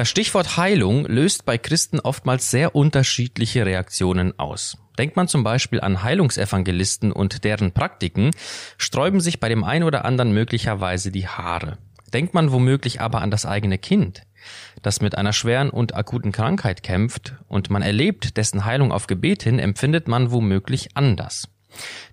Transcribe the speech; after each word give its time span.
Das 0.00 0.08
Stichwort 0.08 0.56
Heilung 0.56 1.04
löst 1.04 1.44
bei 1.44 1.58
Christen 1.58 2.00
oftmals 2.00 2.50
sehr 2.50 2.74
unterschiedliche 2.74 3.66
Reaktionen 3.66 4.32
aus. 4.38 4.78
Denkt 4.98 5.14
man 5.14 5.28
zum 5.28 5.44
Beispiel 5.44 5.82
an 5.82 6.02
Heilungsevangelisten 6.02 7.12
und 7.12 7.44
deren 7.44 7.72
Praktiken, 7.72 8.30
sträuben 8.78 9.20
sich 9.20 9.40
bei 9.40 9.50
dem 9.50 9.62
einen 9.62 9.84
oder 9.84 10.06
anderen 10.06 10.32
möglicherweise 10.32 11.12
die 11.12 11.28
Haare. 11.28 11.76
Denkt 12.14 12.32
man 12.32 12.50
womöglich 12.50 13.02
aber 13.02 13.20
an 13.20 13.30
das 13.30 13.44
eigene 13.44 13.76
Kind, 13.76 14.22
das 14.80 15.02
mit 15.02 15.18
einer 15.18 15.34
schweren 15.34 15.68
und 15.68 15.94
akuten 15.94 16.32
Krankheit 16.32 16.82
kämpft 16.82 17.34
und 17.46 17.68
man 17.68 17.82
erlebt 17.82 18.38
dessen 18.38 18.64
Heilung 18.64 18.92
auf 18.92 19.06
Gebet 19.06 19.42
hin, 19.42 19.58
empfindet 19.58 20.08
man 20.08 20.30
womöglich 20.30 20.96
anders. 20.96 21.46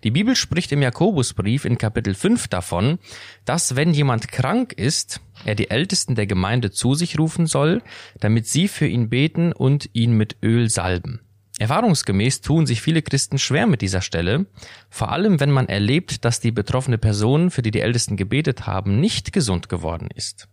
Die 0.03 0.11
Bibel 0.11 0.35
spricht 0.35 0.71
im 0.71 0.81
Jakobusbrief 0.81 1.65
in 1.65 1.77
Kapitel 1.77 2.13
5 2.13 2.47
davon, 2.47 2.99
dass 3.45 3.75
wenn 3.75 3.93
jemand 3.93 4.27
krank 4.27 4.73
ist, 4.73 5.21
er 5.45 5.55
die 5.55 5.69
Ältesten 5.69 6.15
der 6.15 6.27
Gemeinde 6.27 6.71
zu 6.71 6.93
sich 6.93 7.17
rufen 7.19 7.47
soll, 7.47 7.81
damit 8.19 8.47
sie 8.47 8.67
für 8.67 8.87
ihn 8.87 9.09
beten 9.09 9.53
und 9.53 9.89
ihn 9.93 10.13
mit 10.13 10.37
Öl 10.43 10.69
salben. 10.69 11.21
Erfahrungsgemäß 11.59 12.41
tun 12.41 12.67
sich 12.67 12.81
viele 12.81 13.01
Christen 13.01 13.39
schwer 13.39 13.65
mit 13.65 13.81
dieser 13.81 14.01
Stelle, 14.01 14.45
vor 14.89 15.11
allem 15.11 15.39
wenn 15.39 15.49
man 15.49 15.67
erlebt, 15.67 16.23
dass 16.23 16.39
die 16.39 16.51
betroffene 16.51 16.99
Person, 16.99 17.49
für 17.49 17.63
die 17.63 17.71
die 17.71 17.81
Ältesten 17.81 18.15
gebetet 18.15 18.67
haben, 18.67 18.99
nicht 18.99 19.33
gesund 19.33 19.67
geworden 19.67 20.09
ist. 20.13 20.47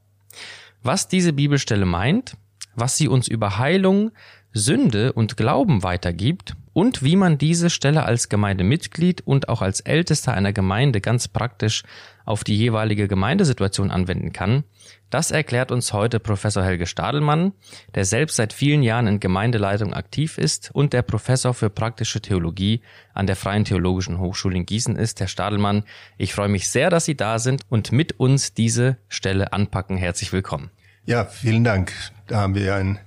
Was 0.83 1.09
diese 1.09 1.35
Bibelstelle 1.35 1.85
meint, 1.85 2.37
was 2.75 2.97
sie 2.97 3.09
uns 3.09 3.29
über 3.29 3.59
Heilung, 3.59 4.13
Sünde 4.53 5.13
und 5.13 5.37
Glauben 5.37 5.83
weitergibt 5.83 6.57
und 6.75 7.03
wie 7.03 7.17
man 7.17 7.39
diese 7.39 7.71
Stelle 7.71 8.05
als 8.05 8.29
Gemeindemitglied 8.29 9.23
und 9.27 9.49
auch 9.49 9.63
als 9.63 9.81
Ältester 9.81 10.35
einer 10.35 10.53
Gemeinde 10.53 11.01
ganz 11.01 11.29
praktisch 11.29 11.85
auf 12.27 12.45
die 12.45 12.57
jeweilige 12.57 13.09
Gemeindesituation 13.09 13.91
anwenden 13.91 14.33
kann, 14.33 14.65
das 15.09 15.31
erklärt 15.31 15.71
uns 15.71 15.93
heute 15.93 16.19
Professor 16.19 16.65
Helge 16.65 16.87
Stadelmann, 16.87 17.53
der 17.95 18.05
selbst 18.05 18.37
seit 18.37 18.53
vielen 18.53 18.83
Jahren 18.83 19.07
in 19.07 19.21
Gemeindeleitung 19.21 19.95
aktiv 19.95 20.37
ist 20.39 20.71
und 20.73 20.93
der 20.93 21.03
Professor 21.03 21.55
für 21.55 21.71
praktische 21.71 22.21
Theologie 22.21 22.83
an 23.13 23.29
der 23.29 23.37
Freien 23.37 23.65
Theologischen 23.65 24.19
Hochschule 24.19 24.57
in 24.57 24.67
Gießen 24.67 24.97
ist. 24.97 25.21
Herr 25.21 25.29
Stadelmann, 25.29 25.85
ich 26.19 26.35
freue 26.35 26.49
mich 26.49 26.69
sehr, 26.69 26.91
dass 26.91 27.05
Sie 27.05 27.17
da 27.17 27.39
sind 27.39 27.63
und 27.69 27.93
mit 27.93 28.19
uns 28.19 28.55
diese 28.55 28.97
Stelle 29.09 29.53
anpacken. 29.53 29.97
Herzlich 29.97 30.33
willkommen. 30.33 30.71
Ja, 31.07 31.25
vielen 31.27 31.63
Dank. 31.63 31.93
Da 32.27 32.41
haben 32.41 32.57
wir 32.57 32.75
ein 32.75 32.99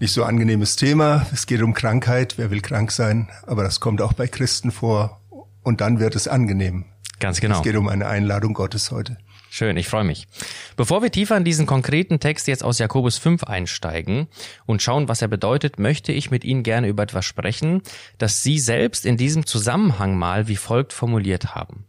nicht 0.00 0.12
so 0.12 0.24
angenehmes 0.24 0.76
Thema. 0.76 1.26
Es 1.32 1.46
geht 1.46 1.62
um 1.62 1.74
Krankheit. 1.74 2.34
Wer 2.38 2.50
will 2.50 2.60
krank 2.60 2.92
sein? 2.92 3.28
Aber 3.46 3.62
das 3.62 3.80
kommt 3.80 4.00
auch 4.00 4.12
bei 4.12 4.28
Christen 4.28 4.70
vor. 4.70 5.20
Und 5.62 5.80
dann 5.80 6.00
wird 6.00 6.14
es 6.14 6.28
angenehm. 6.28 6.84
Ganz 7.18 7.40
genau. 7.40 7.56
Es 7.56 7.62
geht 7.62 7.76
um 7.76 7.88
eine 7.88 8.06
Einladung 8.06 8.54
Gottes 8.54 8.90
heute. 8.90 9.18
Schön, 9.50 9.76
ich 9.76 9.88
freue 9.88 10.04
mich. 10.04 10.28
Bevor 10.76 11.02
wir 11.02 11.10
tiefer 11.10 11.36
in 11.36 11.44
diesen 11.44 11.66
konkreten 11.66 12.20
Text 12.20 12.46
jetzt 12.48 12.62
aus 12.62 12.78
Jakobus 12.78 13.18
5 13.18 13.44
einsteigen 13.44 14.28
und 14.66 14.82
schauen, 14.82 15.08
was 15.08 15.22
er 15.22 15.28
bedeutet, 15.28 15.78
möchte 15.78 16.12
ich 16.12 16.30
mit 16.30 16.44
Ihnen 16.44 16.62
gerne 16.62 16.86
über 16.86 17.02
etwas 17.02 17.24
sprechen, 17.24 17.82
das 18.18 18.42
Sie 18.42 18.58
selbst 18.58 19.06
in 19.06 19.16
diesem 19.16 19.46
Zusammenhang 19.46 20.16
mal 20.16 20.48
wie 20.48 20.56
folgt 20.56 20.92
formuliert 20.92 21.54
haben. 21.54 21.86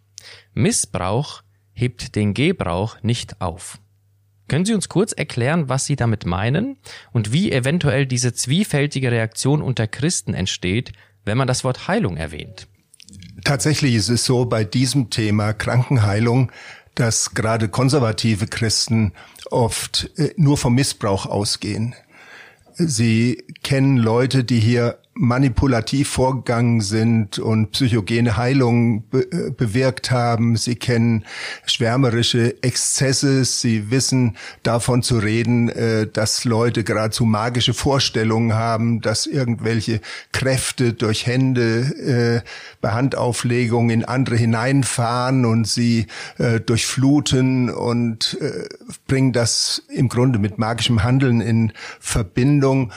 Missbrauch 0.54 1.44
hebt 1.74 2.16
den 2.16 2.34
Gebrauch 2.34 2.98
nicht 3.04 3.42
auf. 3.42 3.80
Können 4.50 4.66
Sie 4.66 4.74
uns 4.74 4.90
kurz 4.90 5.14
erklären, 5.14 5.70
was 5.70 5.86
Sie 5.86 5.96
damit 5.96 6.26
meinen 6.26 6.78
und 7.12 7.32
wie 7.32 7.52
eventuell 7.52 8.06
diese 8.06 8.34
zwiefältige 8.34 9.12
Reaktion 9.12 9.62
unter 9.62 9.88
Christen 9.88 10.34
entsteht, 10.34 10.92
wenn 11.24 11.38
man 11.38 11.48
das 11.48 11.64
Wort 11.64 11.88
Heilung 11.88 12.18
erwähnt? 12.18 12.68
Tatsächlich 13.44 13.96
ist 13.96 14.10
es 14.10 14.26
so 14.26 14.46
bei 14.46 14.64
diesem 14.64 15.10
Thema 15.10 15.54
Krankenheilung, 15.54 16.52
dass 16.96 17.34
gerade 17.34 17.70
konservative 17.70 18.48
Christen 18.48 19.14
oft 19.52 20.10
äh, 20.18 20.34
nur 20.36 20.58
vom 20.58 20.76
Missbrauch 20.76 21.26
ausgehen. 21.26 21.96
Sie 22.74 23.44
kennen 23.64 23.98
Leute, 23.98 24.44
die 24.44 24.60
hier 24.60 24.98
manipulativ 25.22 26.08
vorgegangen 26.08 26.80
sind 26.80 27.40
und 27.40 27.72
psychogene 27.72 28.38
Heilungen 28.38 29.04
be 29.10 29.30
äh, 29.32 29.52
bewirkt 29.52 30.12
haben. 30.12 30.56
Sie 30.56 30.78
kennen 30.78 31.26
schwärmerische 31.66 32.64
Exzesse. 32.64 33.44
Sie 33.44 33.92
wissen 33.92 34.38
davon 34.64 35.04
zu 35.04 35.18
reden, 35.18 35.68
äh, 35.68 36.08
dass 36.08 36.46
Leute 36.46 36.86
geradezu 36.86 37.26
magische 37.26 37.74
Vorstellungen 37.74 38.54
haben, 38.54 39.02
dass 39.02 39.26
irgendwelche 39.26 40.00
Kräfte 40.32 40.94
durch 40.94 41.28
Hände 41.28 42.44
äh, 42.46 42.50
bei 42.80 42.92
Handauflegung 42.92 43.90
in 43.90 44.06
andere 44.06 44.38
hineinfahren 44.38 45.44
und 45.44 45.68
sie 45.68 46.08
durchfluten 46.66 47.70
und 47.70 48.38
bringen 49.08 49.34
das 49.34 49.84
im 49.90 50.08
Grunde 50.08 50.40
mit 50.40 50.58
magischem 50.58 51.04
Handeln 51.04 51.42
in 51.42 51.74
Verbindung. 52.00 52.94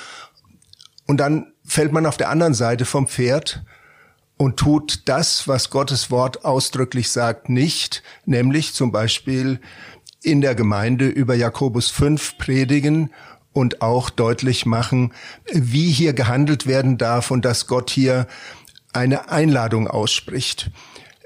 Und 1.06 1.16
dann 1.18 1.51
fällt 1.72 1.92
man 1.92 2.04
auf 2.04 2.18
der 2.18 2.28
anderen 2.28 2.52
Seite 2.52 2.84
vom 2.84 3.08
Pferd 3.08 3.64
und 4.36 4.58
tut 4.58 5.08
das, 5.08 5.48
was 5.48 5.70
Gottes 5.70 6.10
Wort 6.10 6.44
ausdrücklich 6.44 7.10
sagt, 7.10 7.48
nicht, 7.48 8.02
nämlich 8.26 8.74
zum 8.74 8.92
Beispiel 8.92 9.58
in 10.22 10.42
der 10.42 10.54
Gemeinde 10.54 11.06
über 11.08 11.34
Jakobus 11.34 11.88
5 11.88 12.36
predigen 12.36 13.10
und 13.54 13.80
auch 13.80 14.10
deutlich 14.10 14.66
machen, 14.66 15.14
wie 15.50 15.90
hier 15.90 16.12
gehandelt 16.12 16.66
werden 16.66 16.98
darf 16.98 17.30
und 17.30 17.44
dass 17.44 17.66
Gott 17.66 17.88
hier 17.88 18.26
eine 18.92 19.30
Einladung 19.30 19.88
ausspricht. 19.88 20.70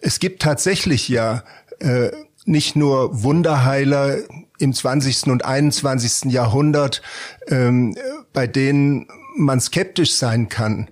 Es 0.00 0.20
gibt 0.20 0.42
tatsächlich 0.42 1.08
ja 1.08 1.42
äh, 1.80 2.10
nicht 2.44 2.76
nur 2.76 3.24
Wunderheiler 3.24 4.18
im 4.60 4.72
20. 4.72 5.26
und 5.26 5.44
21. 5.44 6.30
Jahrhundert, 6.30 7.02
ähm, 7.48 7.96
bei 8.32 8.46
denen 8.46 9.08
man 9.36 9.60
skeptisch 9.60 10.14
sein 10.14 10.48
kann, 10.48 10.88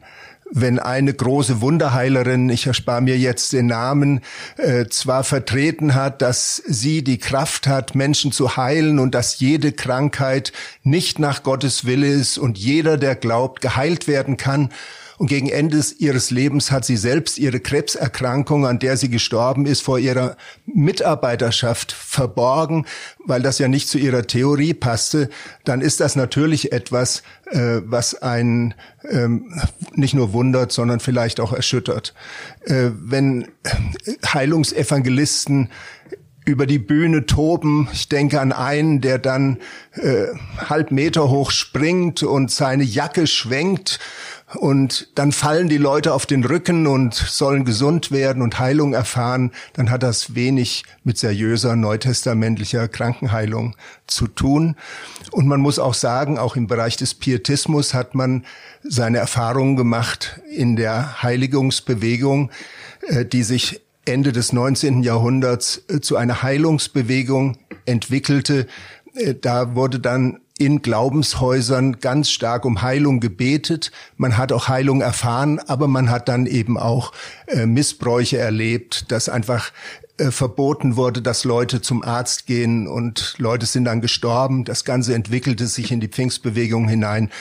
wenn 0.50 0.78
eine 0.78 1.12
große 1.12 1.60
Wunderheilerin, 1.60 2.48
ich 2.48 2.66
erspare 2.66 3.00
mir 3.00 3.18
jetzt 3.18 3.52
den 3.52 3.66
Namen, 3.66 4.20
äh, 4.56 4.86
zwar 4.86 5.24
vertreten 5.24 5.94
hat, 5.94 6.22
dass 6.22 6.56
sie 6.56 7.02
die 7.02 7.18
Kraft 7.18 7.66
hat, 7.66 7.94
Menschen 7.94 8.30
zu 8.30 8.56
heilen 8.56 9.00
und 9.00 9.14
dass 9.14 9.40
jede 9.40 9.72
Krankheit 9.72 10.52
nicht 10.82 11.18
nach 11.18 11.42
Gottes 11.42 11.86
Wille 11.86 12.06
ist 12.06 12.38
und 12.38 12.56
jeder, 12.56 12.98
der 12.98 13.16
glaubt, 13.16 13.62
geheilt 13.62 14.06
werden 14.06 14.36
kann, 14.36 14.70
und 15.18 15.28
gegen 15.28 15.48
Ende 15.48 15.80
ihres 15.98 16.30
Lebens 16.30 16.70
hat 16.70 16.84
sie 16.84 16.96
selbst 16.96 17.38
ihre 17.38 17.60
Krebserkrankung, 17.60 18.66
an 18.66 18.78
der 18.78 18.96
sie 18.96 19.08
gestorben 19.08 19.66
ist, 19.66 19.82
vor 19.82 19.98
ihrer 19.98 20.36
Mitarbeiterschaft 20.66 21.92
verborgen, 21.92 22.86
weil 23.24 23.42
das 23.42 23.58
ja 23.58 23.68
nicht 23.68 23.88
zu 23.88 23.98
ihrer 23.98 24.26
Theorie 24.26 24.74
passte. 24.74 25.30
Dann 25.64 25.80
ist 25.80 26.00
das 26.00 26.16
natürlich 26.16 26.72
etwas, 26.72 27.22
äh, 27.46 27.80
was 27.84 28.20
einen 28.22 28.74
ähm, 29.08 29.52
nicht 29.94 30.14
nur 30.14 30.32
wundert, 30.32 30.72
sondern 30.72 31.00
vielleicht 31.00 31.40
auch 31.40 31.52
erschüttert. 31.52 32.14
Äh, 32.64 32.90
wenn 32.94 33.48
Heilungsevangelisten 34.32 35.70
über 36.46 36.66
die 36.66 36.78
Bühne 36.78 37.24
toben. 37.26 37.88
Ich 37.92 38.08
denke 38.08 38.40
an 38.40 38.52
einen, 38.52 39.00
der 39.00 39.18
dann 39.18 39.58
äh, 39.92 40.26
halb 40.58 40.90
Meter 40.90 41.30
hoch 41.30 41.50
springt 41.50 42.22
und 42.22 42.50
seine 42.50 42.84
Jacke 42.84 43.26
schwenkt 43.26 43.98
und 44.56 45.08
dann 45.14 45.32
fallen 45.32 45.68
die 45.68 45.78
Leute 45.78 46.12
auf 46.12 46.26
den 46.26 46.44
Rücken 46.44 46.86
und 46.86 47.14
sollen 47.14 47.64
gesund 47.64 48.10
werden 48.10 48.42
und 48.42 48.58
Heilung 48.58 48.94
erfahren, 48.94 49.52
dann 49.72 49.90
hat 49.90 50.02
das 50.02 50.34
wenig 50.34 50.84
mit 51.02 51.18
seriöser 51.18 51.76
neutestamentlicher 51.76 52.88
Krankenheilung 52.88 53.76
zu 54.06 54.26
tun. 54.26 54.76
Und 55.30 55.46
man 55.46 55.60
muss 55.60 55.78
auch 55.78 55.94
sagen, 55.94 56.38
auch 56.38 56.56
im 56.56 56.66
Bereich 56.66 56.96
des 56.96 57.14
Pietismus 57.14 57.94
hat 57.94 58.14
man 58.14 58.44
seine 58.82 59.18
Erfahrungen 59.18 59.76
gemacht 59.76 60.40
in 60.50 60.76
der 60.76 61.22
Heiligungsbewegung, 61.22 62.50
äh, 63.08 63.24
die 63.24 63.42
sich 63.42 63.80
Ende 64.04 64.32
des 64.32 64.52
19. 64.52 65.02
Jahrhunderts 65.02 65.82
äh, 65.88 66.00
zu 66.00 66.16
einer 66.16 66.42
Heilungsbewegung 66.42 67.56
entwickelte. 67.86 68.66
Äh, 69.14 69.34
da 69.34 69.74
wurde 69.74 69.98
dann 69.98 70.40
in 70.56 70.82
Glaubenshäusern 70.82 71.98
ganz 71.98 72.30
stark 72.30 72.64
um 72.64 72.80
Heilung 72.80 73.18
gebetet. 73.18 73.90
Man 74.16 74.36
hat 74.36 74.52
auch 74.52 74.68
Heilung 74.68 75.00
erfahren, 75.00 75.58
aber 75.58 75.88
man 75.88 76.10
hat 76.10 76.28
dann 76.28 76.46
eben 76.46 76.78
auch 76.78 77.12
äh, 77.46 77.66
Missbräuche 77.66 78.38
erlebt, 78.38 79.10
dass 79.10 79.28
einfach 79.28 79.72
äh, 80.16 80.30
verboten 80.30 80.94
wurde, 80.94 81.22
dass 81.22 81.42
Leute 81.42 81.82
zum 81.82 82.04
Arzt 82.04 82.46
gehen 82.46 82.86
und 82.86 83.34
Leute 83.38 83.66
sind 83.66 83.84
dann 83.84 84.00
gestorben. 84.00 84.64
Das 84.64 84.84
Ganze 84.84 85.12
entwickelte 85.14 85.66
sich 85.66 85.90
in 85.90 85.98
die 85.98 86.06
Pfingstbewegung 86.06 86.88
hinein. 86.88 87.32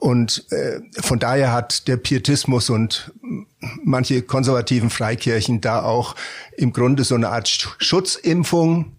Und 0.00 0.50
äh, 0.50 0.80
von 1.00 1.20
daher 1.20 1.52
hat 1.52 1.86
der 1.86 1.96
Pietismus 1.98 2.68
und 2.68 3.12
manche 3.84 4.22
konservativen 4.22 4.90
Freikirchen 4.90 5.60
da 5.60 5.82
auch 5.82 6.16
im 6.56 6.72
Grunde 6.72 7.04
so 7.04 7.14
eine 7.14 7.28
Art 7.28 7.48
Schutzimpfung 7.48 8.96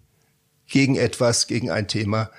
gegen 0.66 0.96
etwas, 0.96 1.46
gegen 1.46 1.70
ein 1.70 1.86
Thema 1.86 2.30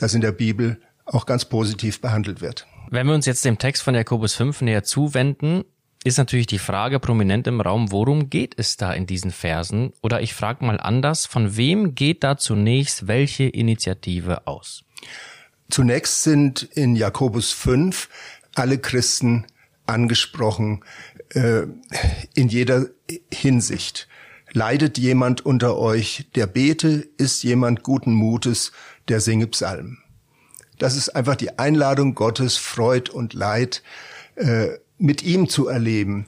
das 0.00 0.14
in 0.14 0.20
der 0.20 0.32
Bibel 0.32 0.80
auch 1.04 1.26
ganz 1.26 1.44
positiv 1.44 2.00
behandelt 2.00 2.40
wird. 2.40 2.66
Wenn 2.90 3.06
wir 3.06 3.14
uns 3.14 3.26
jetzt 3.26 3.44
dem 3.44 3.58
Text 3.58 3.82
von 3.82 3.94
Jakobus 3.94 4.34
5 4.34 4.62
näher 4.62 4.82
zuwenden, 4.82 5.64
ist 6.02 6.18
natürlich 6.18 6.46
die 6.46 6.58
Frage 6.58 6.98
prominent 6.98 7.46
im 7.46 7.60
Raum, 7.60 7.92
worum 7.92 8.30
geht 8.30 8.54
es 8.58 8.76
da 8.76 8.92
in 8.92 9.06
diesen 9.06 9.30
Versen? 9.30 9.92
Oder 10.02 10.22
ich 10.22 10.34
frage 10.34 10.64
mal 10.64 10.80
anders, 10.80 11.26
von 11.26 11.56
wem 11.56 11.94
geht 11.94 12.24
da 12.24 12.38
zunächst 12.38 13.06
welche 13.06 13.44
Initiative 13.44 14.46
aus? 14.46 14.82
Zunächst 15.70 16.22
sind 16.22 16.62
in 16.62 16.96
Jakobus 16.96 17.52
5 17.52 18.08
alle 18.54 18.78
Christen 18.78 19.46
angesprochen 19.86 20.82
äh, 21.34 21.62
in 22.34 22.48
jeder 22.48 22.86
Hinsicht. 23.32 24.08
Leidet 24.52 24.98
jemand 24.98 25.46
unter 25.46 25.76
euch, 25.76 26.26
der 26.34 26.46
bete, 26.46 27.06
ist 27.18 27.42
jemand 27.44 27.82
guten 27.82 28.12
Mutes, 28.12 28.72
der 29.10 29.20
singe 29.20 29.46
Psalmen. 29.48 29.98
Das 30.78 30.96
ist 30.96 31.10
einfach 31.10 31.36
die 31.36 31.58
Einladung 31.58 32.14
Gottes, 32.14 32.56
Freud 32.56 33.10
und 33.10 33.34
Leid 33.34 33.82
äh, 34.36 34.68
mit 34.98 35.22
ihm 35.22 35.48
zu 35.48 35.68
erleben. 35.68 36.26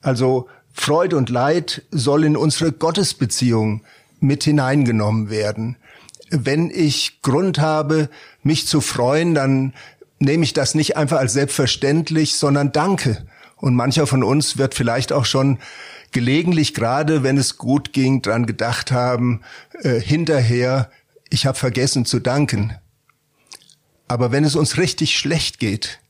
Also 0.00 0.48
Freud 0.72 1.14
und 1.14 1.30
Leid 1.30 1.82
soll 1.90 2.24
in 2.24 2.36
unsere 2.36 2.72
Gottesbeziehung 2.72 3.82
mit 4.20 4.44
hineingenommen 4.44 5.30
werden. 5.30 5.76
Wenn 6.30 6.70
ich 6.70 7.20
Grund 7.22 7.58
habe, 7.58 8.08
mich 8.42 8.66
zu 8.66 8.80
freuen, 8.80 9.34
dann 9.34 9.74
nehme 10.18 10.44
ich 10.44 10.52
das 10.52 10.74
nicht 10.74 10.96
einfach 10.96 11.18
als 11.18 11.34
selbstverständlich, 11.34 12.36
sondern 12.36 12.72
danke. 12.72 13.24
Und 13.56 13.76
mancher 13.76 14.06
von 14.06 14.24
uns 14.24 14.58
wird 14.58 14.74
vielleicht 14.74 15.12
auch 15.12 15.24
schon 15.24 15.58
gelegentlich, 16.10 16.74
gerade 16.74 17.22
wenn 17.22 17.38
es 17.38 17.58
gut 17.58 17.92
ging, 17.92 18.22
dran 18.22 18.46
gedacht 18.46 18.92
haben, 18.92 19.42
äh, 19.82 20.00
hinterher, 20.00 20.90
ich 21.32 21.46
habe 21.46 21.58
vergessen 21.58 22.04
zu 22.04 22.20
danken. 22.20 22.76
Aber 24.06 24.32
wenn 24.32 24.44
es 24.44 24.54
uns 24.54 24.76
richtig 24.76 25.16
schlecht 25.16 25.58
geht, 25.58 26.00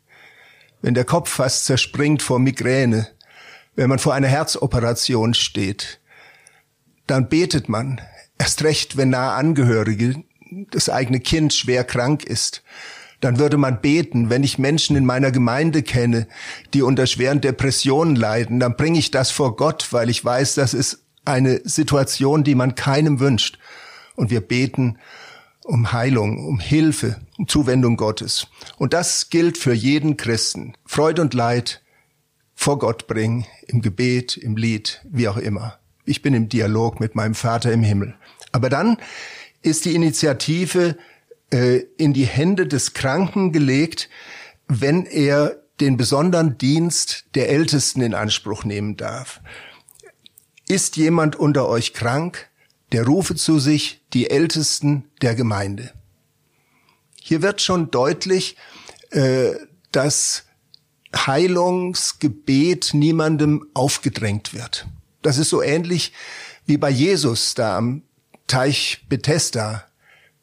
wenn 0.80 0.94
der 0.94 1.04
Kopf 1.04 1.30
fast 1.30 1.64
zerspringt 1.64 2.22
vor 2.22 2.40
Migräne, 2.40 3.06
wenn 3.76 3.88
man 3.88 4.00
vor 4.00 4.14
einer 4.14 4.26
Herzoperation 4.26 5.34
steht, 5.34 6.00
dann 7.06 7.28
betet 7.28 7.68
man, 7.68 8.00
erst 8.38 8.64
recht, 8.64 8.96
wenn 8.96 9.10
nahe 9.10 9.32
Angehörige, 9.32 10.24
das 10.70 10.88
eigene 10.88 11.20
Kind 11.20 11.54
schwer 11.54 11.84
krank 11.84 12.24
ist, 12.24 12.64
dann 13.20 13.38
würde 13.38 13.56
man 13.56 13.80
beten, 13.80 14.28
wenn 14.28 14.42
ich 14.42 14.58
Menschen 14.58 14.96
in 14.96 15.06
meiner 15.06 15.30
Gemeinde 15.30 15.84
kenne, 15.84 16.26
die 16.74 16.82
unter 16.82 17.06
schweren 17.06 17.40
Depressionen 17.40 18.16
leiden, 18.16 18.58
dann 18.58 18.76
bringe 18.76 18.98
ich 18.98 19.12
das 19.12 19.30
vor 19.30 19.54
Gott, 19.54 19.92
weil 19.92 20.10
ich 20.10 20.24
weiß, 20.24 20.56
das 20.56 20.74
ist 20.74 21.04
eine 21.24 21.60
Situation, 21.62 22.42
die 22.42 22.56
man 22.56 22.74
keinem 22.74 23.20
wünscht. 23.20 23.58
Und 24.16 24.30
wir 24.30 24.40
beten 24.40 24.98
um 25.64 25.92
Heilung, 25.92 26.44
um 26.44 26.58
Hilfe, 26.58 27.20
um 27.38 27.48
Zuwendung 27.48 27.96
Gottes. 27.96 28.48
Und 28.78 28.92
das 28.92 29.30
gilt 29.30 29.58
für 29.58 29.72
jeden 29.72 30.16
Christen. 30.16 30.74
Freude 30.84 31.22
und 31.22 31.34
Leid 31.34 31.82
vor 32.54 32.78
Gott 32.78 33.06
bringen, 33.06 33.46
im 33.66 33.80
Gebet, 33.80 34.36
im 34.36 34.56
Lied, 34.56 35.00
wie 35.10 35.28
auch 35.28 35.36
immer. 35.36 35.78
Ich 36.04 36.22
bin 36.22 36.34
im 36.34 36.48
Dialog 36.48 37.00
mit 37.00 37.14
meinem 37.14 37.34
Vater 37.34 37.72
im 37.72 37.82
Himmel. 37.82 38.14
Aber 38.50 38.68
dann 38.68 38.98
ist 39.62 39.84
die 39.84 39.94
Initiative 39.94 40.96
äh, 41.52 41.78
in 41.96 42.12
die 42.12 42.26
Hände 42.26 42.66
des 42.66 42.94
Kranken 42.94 43.52
gelegt, 43.52 44.08
wenn 44.68 45.06
er 45.06 45.62
den 45.80 45.96
besonderen 45.96 46.58
Dienst 46.58 47.26
der 47.34 47.48
Ältesten 47.48 48.02
in 48.02 48.14
Anspruch 48.14 48.64
nehmen 48.64 48.96
darf. 48.96 49.40
Ist 50.68 50.96
jemand 50.96 51.36
unter 51.36 51.68
euch 51.68 51.92
krank? 51.92 52.48
Der 52.92 53.06
rufe 53.06 53.34
zu 53.34 53.58
sich 53.58 54.02
die 54.12 54.30
Ältesten 54.30 55.10
der 55.22 55.34
Gemeinde. 55.34 55.92
Hier 57.20 57.42
wird 57.42 57.62
schon 57.62 57.90
deutlich, 57.90 58.56
äh, 59.10 59.52
dass 59.90 60.44
Heilungsgebet 61.14 62.94
niemandem 62.94 63.66
aufgedrängt 63.74 64.54
wird. 64.54 64.86
Das 65.22 65.38
ist 65.38 65.50
so 65.50 65.62
ähnlich 65.62 66.12
wie 66.66 66.78
bei 66.78 66.90
Jesus 66.90 67.54
da 67.54 67.76
am 67.76 68.02
Teich 68.46 69.04
Bethesda, 69.08 69.86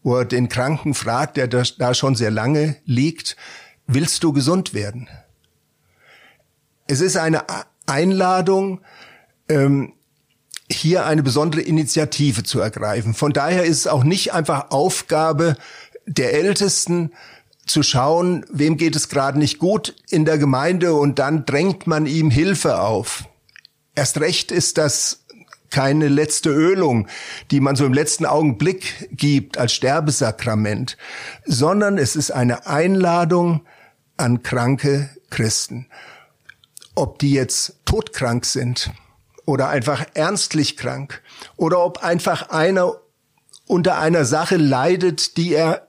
wo 0.03 0.17
er 0.17 0.25
den 0.25 0.49
Kranken 0.49 0.93
fragt, 0.93 1.37
der 1.37 1.47
da 1.47 1.93
schon 1.93 2.15
sehr 2.15 2.31
lange 2.31 2.77
liegt, 2.85 3.35
willst 3.87 4.23
du 4.23 4.33
gesund 4.33 4.73
werden? 4.73 5.09
Es 6.87 7.01
ist 7.01 7.17
eine 7.17 7.43
Einladung, 7.85 8.81
ähm, 9.47 9.93
hier 10.71 11.05
eine 11.05 11.23
besondere 11.23 11.61
Initiative 11.61 12.43
zu 12.43 12.59
ergreifen. 12.59 13.13
Von 13.13 13.33
daher 13.33 13.63
ist 13.63 13.79
es 13.79 13.87
auch 13.87 14.03
nicht 14.03 14.33
einfach 14.33 14.71
Aufgabe 14.71 15.57
der 16.05 16.33
Ältesten, 16.33 17.11
zu 17.69 17.83
schauen, 17.83 18.45
wem 18.51 18.77
geht 18.77 18.95
es 18.95 19.09
gerade 19.09 19.37
nicht 19.37 19.59
gut 19.59 19.95
in 20.09 20.25
der 20.25 20.37
Gemeinde 20.37 20.95
und 20.95 21.19
dann 21.19 21.45
drängt 21.45 21.87
man 21.87 22.07
ihm 22.07 22.31
Hilfe 22.31 22.81
auf. 22.81 23.25
Erst 23.95 24.19
recht 24.19 24.51
ist 24.51 24.77
das 24.77 25.25
keine 25.69 26.07
letzte 26.07 26.49
Ölung, 26.49 27.07
die 27.51 27.59
man 27.59 27.75
so 27.75 27.85
im 27.85 27.93
letzten 27.93 28.25
Augenblick 28.25 29.09
gibt 29.11 29.59
als 29.59 29.73
Sterbesakrament, 29.73 30.97
sondern 31.45 31.99
es 31.99 32.15
ist 32.15 32.31
eine 32.31 32.65
Einladung 32.65 33.61
an 34.17 34.41
kranke 34.41 35.09
Christen. 35.29 35.85
Ob 36.95 37.19
die 37.19 37.33
jetzt 37.33 37.75
todkrank 37.85 38.45
sind, 38.45 38.91
oder 39.49 39.69
einfach 39.69 40.05
ernstlich 40.13 40.77
krank 40.77 41.23
oder 41.57 41.83
ob 41.83 42.03
einfach 42.03 42.49
einer 42.49 42.93
unter 43.65 43.97
einer 43.99 44.23
Sache 44.23 44.57
leidet, 44.57 45.37
die 45.37 45.53
er 45.53 45.87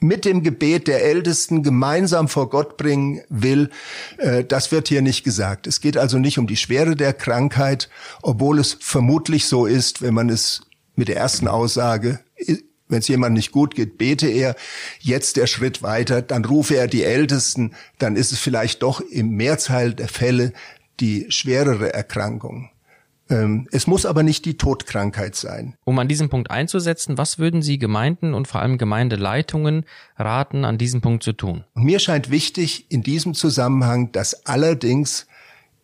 mit 0.00 0.24
dem 0.24 0.42
Gebet 0.42 0.86
der 0.86 1.02
Ältesten 1.02 1.62
gemeinsam 1.62 2.28
vor 2.28 2.50
Gott 2.50 2.76
bringen 2.76 3.22
will, 3.30 3.70
äh, 4.18 4.44
das 4.44 4.70
wird 4.70 4.88
hier 4.88 5.02
nicht 5.02 5.24
gesagt. 5.24 5.66
Es 5.66 5.80
geht 5.80 5.96
also 5.96 6.18
nicht 6.18 6.38
um 6.38 6.46
die 6.46 6.56
Schwere 6.56 6.94
der 6.94 7.14
Krankheit, 7.14 7.88
obwohl 8.22 8.58
es 8.58 8.76
vermutlich 8.80 9.46
so 9.46 9.66
ist, 9.66 10.02
wenn 10.02 10.14
man 10.14 10.28
es 10.28 10.62
mit 10.94 11.08
der 11.08 11.16
ersten 11.16 11.48
Aussage, 11.48 12.20
wenn 12.88 13.00
es 13.00 13.08
jemand 13.08 13.34
nicht 13.34 13.52
gut 13.52 13.74
geht, 13.74 13.98
bete 13.98 14.28
er 14.28 14.56
jetzt 15.00 15.36
der 15.36 15.46
Schritt 15.46 15.82
weiter, 15.82 16.22
dann 16.22 16.44
rufe 16.44 16.76
er 16.76 16.86
die 16.86 17.04
Ältesten, 17.04 17.74
dann 17.98 18.16
ist 18.16 18.32
es 18.32 18.38
vielleicht 18.38 18.82
doch 18.82 19.00
im 19.00 19.30
Mehrzahl 19.30 19.94
der 19.94 20.08
Fälle 20.08 20.52
die 21.00 21.26
schwerere 21.30 21.92
Erkrankung. 21.92 22.70
Ähm, 23.30 23.68
es 23.72 23.86
muss 23.86 24.06
aber 24.06 24.22
nicht 24.22 24.44
die 24.44 24.56
Todkrankheit 24.56 25.34
sein. 25.34 25.74
Um 25.84 25.98
an 25.98 26.08
diesem 26.08 26.30
Punkt 26.30 26.50
einzusetzen, 26.50 27.18
was 27.18 27.38
würden 27.38 27.60
Sie 27.62 27.78
Gemeinden 27.78 28.34
und 28.34 28.48
vor 28.48 28.62
allem 28.62 28.78
Gemeindeleitungen 28.78 29.84
raten, 30.16 30.64
an 30.64 30.78
diesem 30.78 31.00
Punkt 31.00 31.22
zu 31.22 31.32
tun? 31.32 31.64
Und 31.74 31.84
mir 31.84 31.98
scheint 31.98 32.30
wichtig 32.30 32.90
in 32.90 33.02
diesem 33.02 33.34
Zusammenhang, 33.34 34.12
dass 34.12 34.46
allerdings 34.46 35.26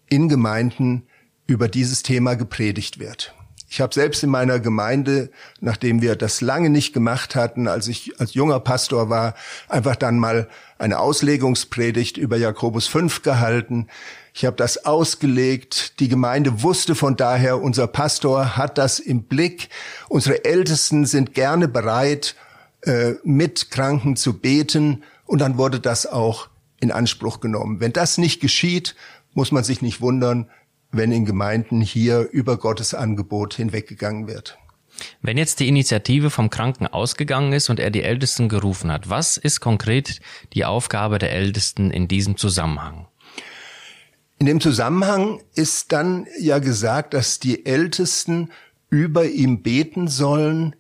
in 0.09 0.29
Gemeinden 0.29 1.07
über 1.47 1.69
dieses 1.69 2.03
Thema 2.03 2.35
gepredigt 2.35 2.99
wird. 2.99 3.35
Ich 3.69 3.81
habe 3.81 3.93
selbst 3.93 4.23
in 4.23 4.31
meiner 4.31 4.61
Gemeinde, 4.61 5.31
nachdem 5.61 6.01
wir 6.01 6.15
das 6.15 6.41
lange 6.41 6.71
nicht 6.71 6.93
gemacht 6.93 7.35
hatten, 7.35 7.67
als 7.67 7.89
ich 7.89 8.21
als 8.21 8.35
junger 8.35 8.61
Pastor 8.61 9.11
war, 9.11 9.35
einfach 9.69 9.97
dann 9.97 10.19
mal 10.19 10.49
eine 10.79 11.01
Auslegungspredigt 11.01 12.17
über 12.17 12.37
Jakobus 12.37 12.87
5 12.87 13.23
gehalten. 13.23 13.89
Ich 14.37 14.45
habe 14.45 14.57
das 14.57 14.85
ausgelegt. 14.85 16.01
Die 16.01 16.09
Gemeinde 16.09 16.65
wusste 16.65 16.97
von 16.97 17.17
daher, 17.17 17.63
unser 17.63 17.87
Pastor 17.87 18.57
hat 18.57 18.79
das 18.79 18.99
im 18.99 19.23
Blick. 19.23 19.69
Unsere 20.09 20.45
Ältesten 20.45 21.07
sind 21.07 21.35
gerne 21.35 21.69
bereit, 21.69 22.35
äh, 22.81 23.13
mit 23.23 23.71
Kranken 23.71 24.17
zu 24.17 24.41
beten. 24.41 25.05
Und 25.25 25.39
dann 25.39 25.57
wurde 25.57 25.79
das 25.79 26.05
auch 26.07 26.49
in 26.81 26.91
Anspruch 26.91 27.39
genommen. 27.39 27.79
Wenn 27.79 27.93
das 27.93 28.19
nicht 28.19 28.41
geschieht, 28.41 28.97
muss 29.35 29.53
man 29.53 29.63
sich 29.63 29.83
nicht 29.83 30.01
wundern, 30.01 30.51
wenn 30.91 31.13
in 31.13 31.27
Gemeinden 31.27 31.81
hier 31.81 32.29
über 32.33 32.57
Gottes 32.57 32.93
Angebot 32.93 33.55
hinweggegangen 33.55 34.27
wird. 34.27 34.59
Wenn 35.23 35.39
jetzt 35.39 35.61
die 35.61 35.69
Initiative 35.69 36.31
vom 36.31 36.51
Kranken 36.51 36.89
ausgegangen 36.89 37.53
ist 37.53 37.71
und 37.71 37.79
er 37.79 37.91
die 37.91 38.03
Ältesten 38.03 38.49
gerufen 38.49 38.91
hat, 38.91 39.09
was 39.09 39.37
ist 39.37 39.61
konkret 39.61 40.21
die 40.55 40.65
Aufgabe 40.65 41.19
der 41.19 41.33
Ältesten 41.33 41.93
in 41.93 42.09
diesem 42.09 42.37
Zusammenhang? 42.37 43.07
In 44.45 44.49
dem 44.49 44.61
Zusammenhang 44.61 45.41
ist 45.55 45.91
dann 45.93 46.27
ja 46.39 46.59
gesagt, 46.59 47.15
dass 47.15 47.41
die 47.41 47.65
Ältesten 47.65 48.53
über 48.91 49.25
ihm 49.25 49.63
beten 49.63 50.07
sollen, 50.07 50.77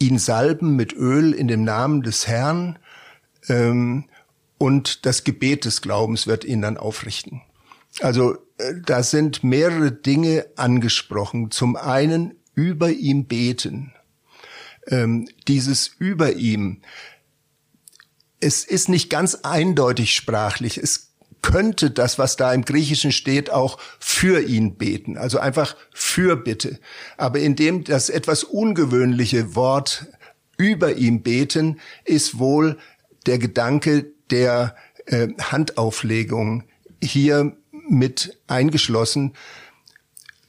ihn 0.00 0.18
salben 0.18 0.74
mit 0.74 0.92
Öl 0.92 1.32
in 1.32 1.46
dem 1.46 1.62
Namen 1.62 2.02
des 2.02 2.26
Herrn 2.26 2.80
ähm, 3.48 4.06
und 4.58 5.06
das 5.06 5.22
Gebet 5.22 5.66
des 5.66 5.82
Glaubens 5.82 6.26
wird 6.26 6.44
ihn 6.44 6.62
dann 6.62 6.76
aufrichten. 6.76 7.42
Also 8.00 8.34
äh, 8.58 8.74
da 8.84 9.04
sind 9.04 9.44
mehrere 9.44 9.92
Dinge 9.92 10.46
angesprochen. 10.56 11.52
Zum 11.52 11.76
einen 11.76 12.34
über 12.56 12.90
ihm 12.90 13.26
beten. 13.26 13.92
Ähm, 14.88 15.28
dieses 15.46 15.86
über 15.86 16.32
ihm. 16.32 16.82
Es 18.40 18.64
ist 18.64 18.88
nicht 18.88 19.10
ganz 19.10 19.36
eindeutig 19.36 20.12
sprachlich. 20.12 20.76
Es 20.76 21.09
könnte 21.42 21.90
das, 21.90 22.18
was 22.18 22.36
da 22.36 22.52
im 22.52 22.64
Griechischen 22.64 23.12
steht, 23.12 23.50
auch 23.50 23.78
für 23.98 24.42
ihn 24.42 24.76
beten. 24.76 25.16
Also 25.16 25.38
einfach 25.38 25.76
für 25.92 26.36
Bitte. 26.36 26.78
Aber 27.16 27.38
indem 27.40 27.84
das 27.84 28.10
etwas 28.10 28.44
ungewöhnliche 28.44 29.54
Wort 29.54 30.06
über 30.56 30.96
ihm 30.96 31.22
beten, 31.22 31.80
ist 32.04 32.38
wohl 32.38 32.78
der 33.26 33.38
Gedanke 33.38 34.12
der 34.30 34.76
äh, 35.06 35.28
Handauflegung 35.40 36.64
hier 37.02 37.56
mit 37.88 38.38
eingeschlossen, 38.46 39.34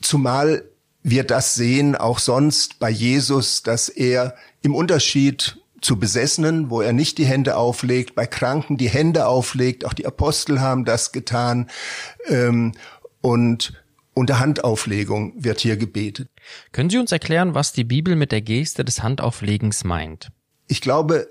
zumal 0.01 0.65
wir 1.03 1.23
das 1.23 1.55
sehen 1.55 1.95
auch 1.95 2.19
sonst 2.19 2.77
bei 2.79 2.89
Jesus, 2.89 3.63
dass 3.63 3.89
er 3.89 4.35
im 4.61 4.75
Unterschied 4.75 5.57
zu 5.81 5.97
Besessenen, 5.99 6.69
wo 6.69 6.81
er 6.81 6.93
nicht 6.93 7.17
die 7.17 7.25
Hände 7.25 7.57
auflegt, 7.57 8.15
bei 8.15 8.27
Kranken 8.27 8.77
die 8.77 8.89
Hände 8.89 9.25
auflegt, 9.27 9.85
auch 9.85 9.93
die 9.93 10.05
Apostel 10.05 10.61
haben 10.61 10.85
das 10.85 11.11
getan. 11.11 11.69
Ähm, 12.27 12.73
und 13.21 13.73
unter 14.13 14.39
Handauflegung 14.39 15.33
wird 15.43 15.61
hier 15.61 15.77
gebetet. 15.77 16.29
Können 16.71 16.89
Sie 16.89 16.97
uns 16.97 17.11
erklären, 17.11 17.55
was 17.55 17.73
die 17.73 17.83
Bibel 17.83 18.15
mit 18.15 18.31
der 18.31 18.41
Geste 18.41 18.85
des 18.85 19.01
Handauflegens 19.01 19.83
meint? 19.83 20.31
Ich 20.67 20.81
glaube, 20.81 21.29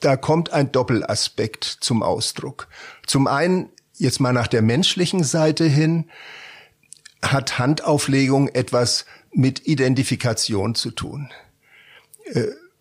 da 0.00 0.16
kommt 0.16 0.52
ein 0.52 0.72
Doppelaspekt 0.72 1.64
zum 1.64 2.02
Ausdruck. 2.02 2.68
Zum 3.06 3.26
einen, 3.26 3.70
jetzt 3.94 4.20
mal 4.20 4.32
nach 4.32 4.46
der 4.46 4.62
menschlichen 4.62 5.24
Seite 5.24 5.64
hin, 5.64 6.08
hat 7.20 7.58
Handauflegung 7.58 8.48
etwas 8.48 9.04
mit 9.32 9.66
Identifikation 9.66 10.74
zu 10.74 10.92
tun. 10.92 11.30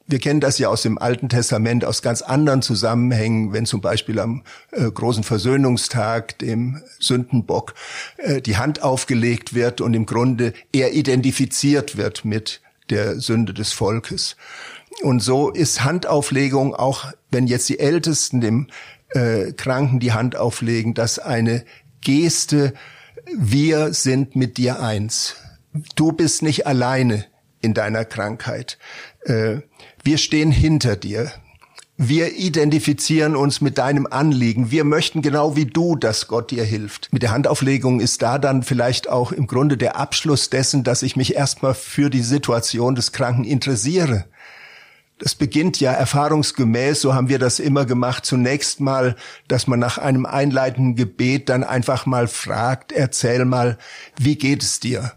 Wir 0.09 0.19
kennen 0.19 0.39
das 0.39 0.57
ja 0.57 0.69
aus 0.69 0.83
dem 0.83 0.97
Alten 0.97 1.27
Testament, 1.27 1.83
aus 1.83 2.01
ganz 2.01 2.21
anderen 2.21 2.61
Zusammenhängen, 2.61 3.51
wenn 3.51 3.65
zum 3.65 3.81
Beispiel 3.81 4.19
am 4.19 4.43
äh, 4.71 4.89
großen 4.89 5.23
Versöhnungstag, 5.23 6.39
dem 6.39 6.81
Sündenbock, 6.97 7.73
äh, 8.17 8.41
die 8.41 8.55
Hand 8.55 8.81
aufgelegt 8.81 9.53
wird 9.53 9.81
und 9.81 9.93
im 9.93 10.05
Grunde 10.05 10.53
er 10.71 10.93
identifiziert 10.93 11.97
wird 11.97 12.23
mit 12.23 12.61
der 12.89 13.19
Sünde 13.19 13.53
des 13.53 13.73
Volkes. 13.73 14.37
Und 15.01 15.19
so 15.19 15.49
ist 15.49 15.83
Handauflegung 15.83 16.73
auch, 16.73 17.11
wenn 17.29 17.45
jetzt 17.45 17.67
die 17.67 17.79
Ältesten 17.79 18.39
dem 18.39 18.67
äh, 19.09 19.51
Kranken 19.51 19.99
die 19.99 20.13
Hand 20.13 20.37
auflegen, 20.37 20.93
das 20.93 21.19
eine 21.19 21.65
Geste, 21.99 22.73
wir 23.37 23.93
sind 23.93 24.37
mit 24.37 24.55
dir 24.55 24.81
eins. 24.81 25.35
Du 25.95 26.13
bist 26.13 26.43
nicht 26.43 26.65
alleine 26.65 27.25
in 27.61 27.73
deiner 27.73 28.05
Krankheit. 28.05 28.77
Äh, 29.25 29.57
wir 30.03 30.17
stehen 30.17 30.51
hinter 30.51 30.95
dir. 30.95 31.31
Wir 31.99 32.37
identifizieren 32.37 33.35
uns 33.35 33.59
mit 33.59 33.79
deinem 33.79 34.05
Anliegen. 34.05 34.69
Wir 34.69 34.83
möchten 34.83 35.23
genau 35.23 35.55
wie 35.55 35.65
du, 35.65 35.95
dass 35.95 36.27
Gott 36.27 36.51
dir 36.51 36.63
hilft. 36.63 37.11
Mit 37.11 37.23
der 37.23 37.31
Handauflegung 37.31 37.99
ist 37.99 38.21
da 38.21 38.37
dann 38.37 38.61
vielleicht 38.61 39.09
auch 39.09 39.31
im 39.31 39.47
Grunde 39.47 39.77
der 39.77 39.95
Abschluss 39.95 40.51
dessen, 40.51 40.83
dass 40.83 41.01
ich 41.01 41.15
mich 41.15 41.33
erstmal 41.33 41.73
für 41.73 42.11
die 42.11 42.21
Situation 42.21 42.93
des 42.93 43.13
Kranken 43.13 43.45
interessiere. 43.45 44.25
Das 45.17 45.33
beginnt 45.33 45.79
ja 45.79 45.91
erfahrungsgemäß, 45.91 47.01
so 47.01 47.15
haben 47.15 47.29
wir 47.29 47.39
das 47.39 47.57
immer 47.57 47.85
gemacht, 47.85 48.27
zunächst 48.27 48.79
mal, 48.79 49.15
dass 49.47 49.65
man 49.65 49.79
nach 49.79 49.97
einem 49.97 50.27
einleitenden 50.27 50.95
Gebet 50.95 51.49
dann 51.49 51.63
einfach 51.63 52.05
mal 52.05 52.27
fragt, 52.27 52.91
erzähl 52.91 53.43
mal, 53.43 53.79
wie 54.19 54.35
geht 54.35 54.61
es 54.61 54.79
dir? 54.79 55.13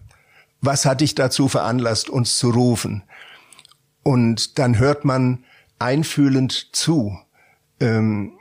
Was 0.61 0.85
hat 0.85 1.01
dich 1.01 1.15
dazu 1.15 1.49
veranlasst, 1.49 2.11
uns 2.11 2.37
zu 2.37 2.51
rufen? 2.51 3.03
Und 4.03 4.59
dann 4.59 4.79
hört 4.79 5.05
man 5.05 5.45
einfühlend 5.79 6.75
zu. 6.75 7.19
Ähm, 7.81 8.33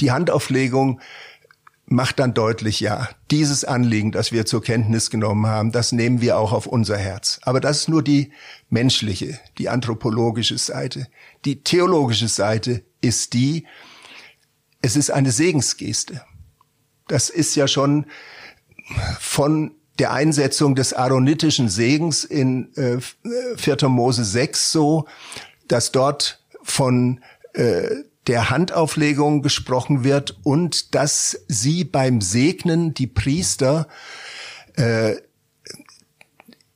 die 0.00 0.10
Handauflegung 0.10 1.00
macht 1.86 2.18
dann 2.18 2.34
deutlich, 2.34 2.80
ja, 2.80 3.08
dieses 3.30 3.64
Anliegen, 3.64 4.12
das 4.12 4.30
wir 4.30 4.44
zur 4.44 4.62
Kenntnis 4.62 5.10
genommen 5.10 5.46
haben, 5.46 5.72
das 5.72 5.92
nehmen 5.92 6.20
wir 6.20 6.38
auch 6.38 6.52
auf 6.52 6.66
unser 6.66 6.98
Herz. 6.98 7.40
Aber 7.42 7.60
das 7.60 7.78
ist 7.78 7.88
nur 7.88 8.02
die 8.02 8.32
menschliche, 8.68 9.38
die 9.56 9.68
anthropologische 9.68 10.58
Seite. 10.58 11.08
Die 11.44 11.62
theologische 11.62 12.28
Seite 12.28 12.84
ist 13.00 13.32
die, 13.32 13.66
es 14.82 14.96
ist 14.96 15.10
eine 15.10 15.32
Segensgeste. 15.32 16.22
Das 17.06 17.30
ist 17.30 17.54
ja 17.54 17.66
schon 17.66 18.06
von 19.18 19.74
der 19.98 20.12
Einsetzung 20.12 20.74
des 20.74 20.92
aaronitischen 20.92 21.68
Segens 21.68 22.24
in 22.24 22.74
äh, 22.76 22.98
4. 23.56 23.88
Mose 23.88 24.24
6 24.24 24.72
so, 24.72 25.06
dass 25.66 25.92
dort 25.92 26.42
von 26.62 27.20
äh, 27.54 27.88
der 28.26 28.50
Handauflegung 28.50 29.42
gesprochen 29.42 30.04
wird 30.04 30.38
und 30.44 30.94
dass 30.94 31.44
sie 31.48 31.84
beim 31.84 32.20
Segnen 32.20 32.94
die 32.94 33.06
Priester 33.06 33.88
äh, 34.76 35.16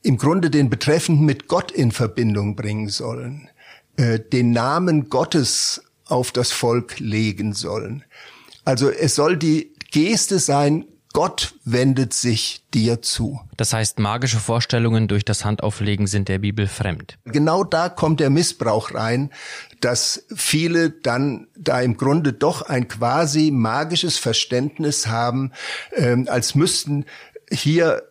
im 0.01 0.17
Grunde 0.17 0.49
den 0.49 0.69
Betreffenden 0.69 1.25
mit 1.25 1.47
Gott 1.47 1.71
in 1.71 1.91
Verbindung 1.91 2.55
bringen 2.55 2.89
sollen, 2.89 3.49
äh, 3.97 4.19
den 4.19 4.51
Namen 4.51 5.09
Gottes 5.09 5.83
auf 6.05 6.31
das 6.31 6.51
Volk 6.51 6.99
legen 6.99 7.53
sollen. 7.53 8.03
Also 8.65 8.89
es 8.89 9.15
soll 9.15 9.37
die 9.37 9.73
Geste 9.91 10.39
sein, 10.39 10.85
Gott 11.13 11.53
wendet 11.63 12.13
sich 12.13 12.63
dir 12.73 13.03
zu. 13.03 13.39
Das 13.55 13.71
heißt, 13.71 13.99
magische 13.99 14.39
Vorstellungen 14.39 15.07
durch 15.07 15.23
das 15.23 15.45
Handauflegen 15.45 16.07
sind 16.07 16.27
der 16.27 16.39
Bibel 16.39 16.67
fremd. 16.67 17.19
Genau 17.25 17.63
da 17.63 17.87
kommt 17.87 18.19
der 18.19 18.31
Missbrauch 18.31 18.95
rein, 18.95 19.29
dass 19.79 20.25
viele 20.35 20.89
dann 20.89 21.47
da 21.55 21.81
im 21.81 21.97
Grunde 21.97 22.33
doch 22.33 22.63
ein 22.63 22.87
quasi 22.87 23.51
magisches 23.51 24.17
Verständnis 24.17 25.05
haben, 25.05 25.51
ähm, 25.95 26.27
als 26.27 26.55
müssten 26.55 27.05
hier 27.51 28.01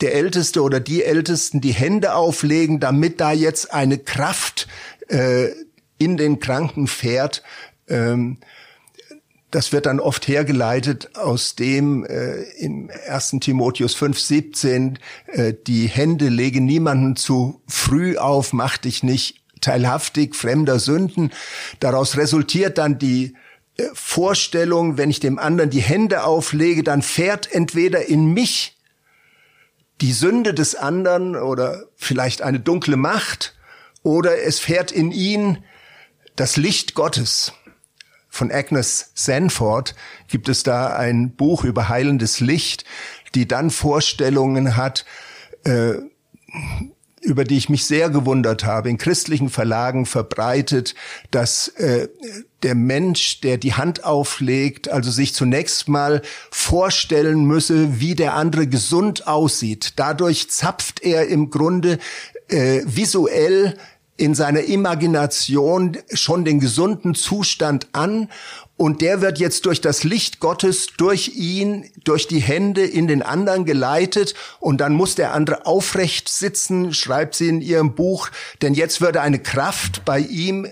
der 0.00 0.14
Älteste 0.14 0.62
oder 0.62 0.80
die 0.80 1.04
Ältesten 1.04 1.60
die 1.60 1.72
Hände 1.72 2.14
auflegen, 2.14 2.80
damit 2.80 3.20
da 3.20 3.30
jetzt 3.30 3.72
eine 3.72 3.98
Kraft 3.98 4.66
äh, 5.08 5.50
in 5.98 6.16
den 6.16 6.40
Kranken 6.40 6.88
fährt. 6.88 7.44
Ähm, 7.88 8.38
das 9.50 9.72
wird 9.72 9.86
dann 9.86 10.00
oft 10.00 10.26
hergeleitet 10.26 11.16
aus 11.16 11.54
dem 11.54 12.04
äh, 12.04 12.42
im 12.58 12.90
1. 13.08 13.36
Timotheus 13.40 13.96
5,17, 13.96 14.96
äh, 15.26 15.54
die 15.66 15.86
Hände 15.86 16.28
lege 16.28 16.60
niemanden 16.60 17.16
zu 17.16 17.62
früh 17.66 18.16
auf, 18.16 18.52
mach 18.52 18.76
dich 18.76 19.02
nicht 19.02 19.42
teilhaftig 19.60 20.34
fremder 20.34 20.78
Sünden. 20.78 21.30
Daraus 21.80 22.16
resultiert 22.16 22.78
dann 22.78 22.98
die 22.98 23.34
äh, 23.76 23.84
Vorstellung, 23.94 24.98
wenn 24.98 25.10
ich 25.10 25.20
dem 25.20 25.38
anderen 25.38 25.70
die 25.70 25.80
Hände 25.80 26.24
auflege, 26.24 26.82
dann 26.82 27.02
fährt 27.02 27.50
entweder 27.52 28.06
in 28.06 28.26
mich 28.32 28.76
die 30.00 30.12
Sünde 30.12 30.54
des 30.54 30.74
anderen 30.74 31.36
oder 31.36 31.84
vielleicht 31.96 32.42
eine 32.42 32.60
dunkle 32.60 32.96
Macht 32.96 33.54
oder 34.02 34.42
es 34.42 34.58
fährt 34.58 34.92
in 34.92 35.10
ihn 35.10 35.64
das 36.34 36.56
Licht 36.56 36.94
Gottes 36.94 37.52
von 38.36 38.52
Agnes 38.52 39.10
Sanford 39.14 39.94
gibt 40.28 40.48
es 40.48 40.62
da 40.62 40.94
ein 40.94 41.30
Buch 41.34 41.64
über 41.64 41.88
heilendes 41.88 42.40
Licht, 42.40 42.84
die 43.34 43.48
dann 43.48 43.70
Vorstellungen 43.70 44.76
hat, 44.76 45.04
äh, 45.64 45.94
über 47.22 47.44
die 47.44 47.56
ich 47.56 47.68
mich 47.68 47.86
sehr 47.86 48.08
gewundert 48.08 48.64
habe, 48.64 48.88
in 48.88 48.98
christlichen 48.98 49.48
Verlagen 49.48 50.06
verbreitet, 50.06 50.94
dass 51.32 51.68
äh, 51.68 52.08
der 52.62 52.74
Mensch, 52.74 53.40
der 53.40 53.58
die 53.58 53.74
Hand 53.74 54.04
auflegt, 54.04 54.88
also 54.88 55.10
sich 55.10 55.34
zunächst 55.34 55.88
mal 55.88 56.22
vorstellen 56.50 57.44
müsse, 57.44 58.00
wie 58.00 58.14
der 58.14 58.34
andere 58.34 58.68
gesund 58.68 59.26
aussieht. 59.26 59.94
Dadurch 59.96 60.50
zapft 60.50 61.02
er 61.02 61.26
im 61.26 61.50
Grunde 61.50 61.98
äh, 62.48 62.82
visuell 62.84 63.76
in 64.16 64.34
seiner 64.34 64.62
Imagination 64.62 65.98
schon 66.12 66.44
den 66.44 66.60
gesunden 66.60 67.14
Zustand 67.14 67.88
an 67.92 68.28
und 68.76 69.00
der 69.00 69.22
wird 69.22 69.38
jetzt 69.38 69.64
durch 69.64 69.80
das 69.80 70.04
Licht 70.04 70.38
Gottes, 70.38 70.88
durch 70.98 71.32
ihn, 71.34 71.90
durch 72.04 72.28
die 72.28 72.40
Hände 72.40 72.84
in 72.84 73.06
den 73.06 73.22
anderen 73.22 73.64
geleitet 73.64 74.34
und 74.60 74.80
dann 74.80 74.92
muss 74.92 75.14
der 75.14 75.32
andere 75.32 75.64
aufrecht 75.64 76.28
sitzen, 76.28 76.92
schreibt 76.92 77.34
sie 77.34 77.48
in 77.48 77.62
ihrem 77.62 77.94
Buch, 77.94 78.28
denn 78.60 78.74
jetzt 78.74 79.00
würde 79.00 79.22
eine 79.22 79.38
Kraft 79.38 80.04
bei 80.04 80.18
ihm 80.18 80.66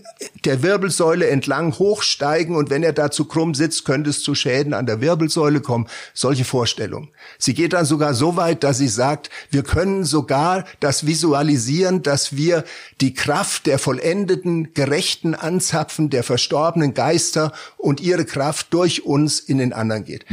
der 0.45 0.63
Wirbelsäule 0.63 1.29
entlang 1.29 1.79
hochsteigen 1.79 2.57
und 2.57 2.69
wenn 2.69 2.83
er 2.83 2.93
dazu 2.93 3.25
krumm 3.25 3.55
sitzt, 3.55 3.87
könnte 3.87 4.11
es 4.11 4.23
zu 4.23 4.35
Schäden 4.35 4.75
an 4.75 4.85
der 4.85 5.01
Wirbelsäule 5.01 5.61
kommen. 5.61 5.89
Solche 6.13 6.45
Vorstellungen. 6.45 7.09
Sie 7.39 7.55
geht 7.55 7.73
dann 7.73 7.87
sogar 7.87 8.13
so 8.13 8.37
weit, 8.37 8.65
dass 8.65 8.79
sie 8.79 8.89
sagt, 8.89 9.31
wir 9.51 9.63
können 9.63 10.05
sogar 10.05 10.65
das 10.81 11.07
visualisieren, 11.07 12.03
dass 12.03 12.37
wir 12.37 12.65
die 13.01 13.15
Kraft 13.15 13.67
der 13.67 13.79
vollendeten 13.79 14.75
Gerechten 14.75 15.35
anzapfen, 15.35 16.11
der 16.11 16.23
verstorbenen 16.23 16.93
Geister 16.93 17.53
und 17.95 18.01
ihre 18.01 18.25
Kraft 18.25 18.75
durch 18.75 19.05
uns 19.05 19.39
in 19.39 19.59
den 19.59 19.73
anderen 19.73 20.05
geht. 20.05 20.27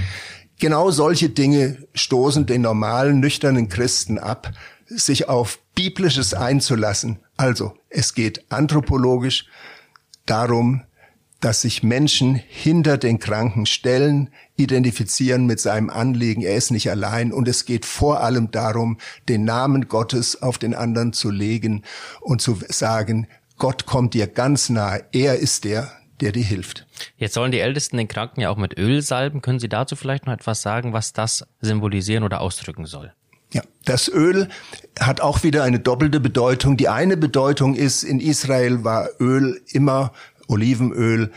Genau 0.59 0.89
solche 0.89 1.29
Dinge 1.29 1.77
stoßen 1.93 2.47
den 2.47 2.63
normalen, 2.63 3.19
nüchternen 3.19 3.69
Christen 3.69 4.17
ab, 4.17 4.51
sich 4.87 5.29
auf 5.29 5.59
Biblisches 5.75 6.33
einzulassen. 6.33 7.19
Also, 7.37 7.73
es 7.89 8.15
geht 8.15 8.51
anthropologisch 8.51 9.45
darum, 10.25 10.81
dass 11.39 11.61
sich 11.61 11.83
Menschen 11.83 12.33
hinter 12.33 12.97
den 12.97 13.19
Kranken 13.19 13.67
stellen, 13.67 14.31
identifizieren 14.55 15.45
mit 15.45 15.59
seinem 15.59 15.91
Anliegen, 15.91 16.41
er 16.41 16.55
ist 16.55 16.71
nicht 16.71 16.89
allein 16.89 17.31
und 17.31 17.47
es 17.47 17.65
geht 17.65 17.85
vor 17.85 18.21
allem 18.21 18.49
darum, 18.49 18.97
den 19.29 19.45
Namen 19.45 19.87
Gottes 19.87 20.41
auf 20.41 20.57
den 20.57 20.73
anderen 20.73 21.13
zu 21.13 21.29
legen 21.29 21.83
und 22.21 22.41
zu 22.41 22.57
sagen, 22.69 23.27
Gott 23.59 23.85
kommt 23.85 24.15
dir 24.15 24.25
ganz 24.25 24.69
nahe, 24.69 25.05
er 25.11 25.37
ist 25.37 25.63
der, 25.63 25.91
der 26.21 26.31
dir 26.31 26.43
hilft. 26.43 26.87
Jetzt 27.17 27.33
sollen 27.33 27.51
die 27.51 27.59
Ältesten 27.59 27.97
den 27.97 28.07
Kranken 28.07 28.41
ja 28.41 28.49
auch 28.49 28.57
mit 28.57 28.77
Öl 28.77 29.01
salben. 29.01 29.41
Können 29.41 29.59
Sie 29.59 29.69
dazu 29.69 29.95
vielleicht 29.95 30.25
noch 30.25 30.33
etwas 30.33 30.61
sagen, 30.61 30.93
was 30.93 31.13
das 31.13 31.45
symbolisieren 31.59 32.23
oder 32.23 32.41
ausdrücken 32.41 32.85
soll? 32.85 33.13
Ja, 33.53 33.63
das 33.83 34.07
Öl 34.07 34.47
hat 34.99 35.19
auch 35.19 35.43
wieder 35.43 35.63
eine 35.63 35.79
doppelte 35.79 36.19
Bedeutung. 36.19 36.77
Die 36.77 36.87
eine 36.87 37.17
Bedeutung 37.17 37.75
ist, 37.75 38.03
in 38.03 38.19
Israel 38.21 38.83
war 38.83 39.09
Öl 39.19 39.61
immer 39.67 40.13
Olivenöl 40.47 41.31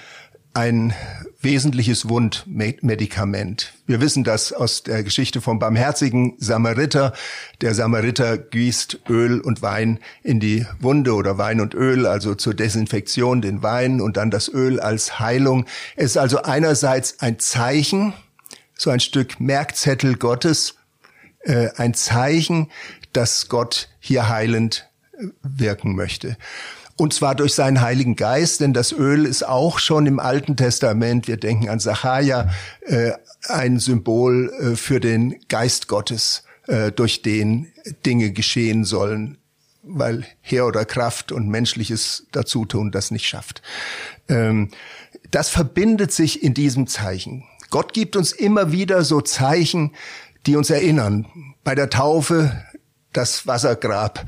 ein 0.55 0.95
wesentliches 1.41 2.09
Wundmedikament. 2.09 3.75
Wir 3.87 4.01
wissen 4.01 4.25
das 4.25 4.53
aus 4.53 4.85
der 4.85 5.03
Geschichte 5.03 5.41
vom 5.41 5.59
barmherzigen 5.59 6.37
Samariter. 6.39 7.13
Der 7.61 7.75
Samariter 7.75 8.39
gießt 8.39 9.01
Öl 9.09 9.41
und 9.41 9.61
Wein 9.61 9.99
in 10.23 10.41
die 10.41 10.65
Wunde 10.81 11.15
oder 11.15 11.37
Wein 11.37 11.61
und 11.61 11.75
Öl, 11.75 12.07
also 12.07 12.35
zur 12.35 12.55
Desinfektion 12.55 13.43
den 13.43 13.63
Wein 13.63 14.01
und 14.01 14.17
dann 14.17 14.31
das 14.31 14.49
Öl 14.49 14.81
als 14.81 15.19
Heilung. 15.19 15.67
Es 15.97 16.13
ist 16.13 16.17
also 16.17 16.43
einerseits 16.43 17.21
ein 17.21 17.39
Zeichen, 17.39 18.15
so 18.79 18.91
ein 18.91 19.01
Stück 19.01 19.41
Merkzettel 19.41 20.17
Gottes, 20.17 20.77
äh, 21.41 21.69
ein 21.77 21.95
Zeichen, 21.95 22.71
dass 23.13 23.49
Gott 23.49 23.89
hier 23.99 24.29
heilend 24.29 24.89
äh, 25.19 25.27
wirken 25.43 25.95
möchte. 25.95 26.37
Und 26.97 27.13
zwar 27.13 27.35
durch 27.35 27.55
seinen 27.55 27.81
Heiligen 27.81 28.15
Geist, 28.15 28.61
denn 28.61 28.73
das 28.73 28.93
Öl 28.93 29.27
ist 29.27 29.47
auch 29.47 29.79
schon 29.79 30.07
im 30.07 30.21
Alten 30.21 30.57
Testament, 30.57 31.27
wir 31.27 31.37
denken 31.37 31.69
an 31.69 31.81
Sacharja, 31.81 32.51
äh, 32.83 33.13
ein 33.49 33.81
Symbol 33.81 34.53
äh, 34.61 34.77
für 34.77 35.01
den 35.01 35.41
Geist 35.49 35.89
Gottes, 35.89 36.45
äh, 36.69 36.93
durch 36.93 37.23
den 37.23 37.73
Dinge 38.07 38.31
geschehen 38.31 38.85
sollen, 38.85 39.39
weil 39.83 40.25
Heer 40.41 40.67
oder 40.67 40.85
Kraft 40.85 41.33
und 41.33 41.49
menschliches 41.49 42.27
Dazutun 42.33 42.93
das 42.93 43.11
nicht 43.11 43.27
schafft. 43.27 43.61
Ähm, 44.29 44.71
das 45.31 45.51
verbindet 45.51 46.13
sich 46.13 46.43
in 46.43 46.55
diesem 46.55 46.87
Zeichen. 46.87 47.45
Gott 47.71 47.93
gibt 47.93 48.15
uns 48.15 48.31
immer 48.31 48.71
wieder 48.71 49.03
so 49.03 49.21
Zeichen, 49.21 49.93
die 50.47 50.55
uns 50.55 50.71
erinnern. 50.71 51.27
Bei 51.65 51.75
der 51.75 51.91
Taufe 51.91 52.65
das 53.13 53.47
Wassergrab, 53.47 54.27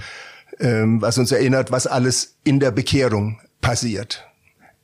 ähm, 0.60 1.00
was 1.02 1.18
uns 1.18 1.32
erinnert, 1.32 1.70
was 1.70 1.86
alles 1.86 2.36
in 2.44 2.60
der 2.60 2.70
Bekehrung 2.70 3.40
passiert. 3.60 4.26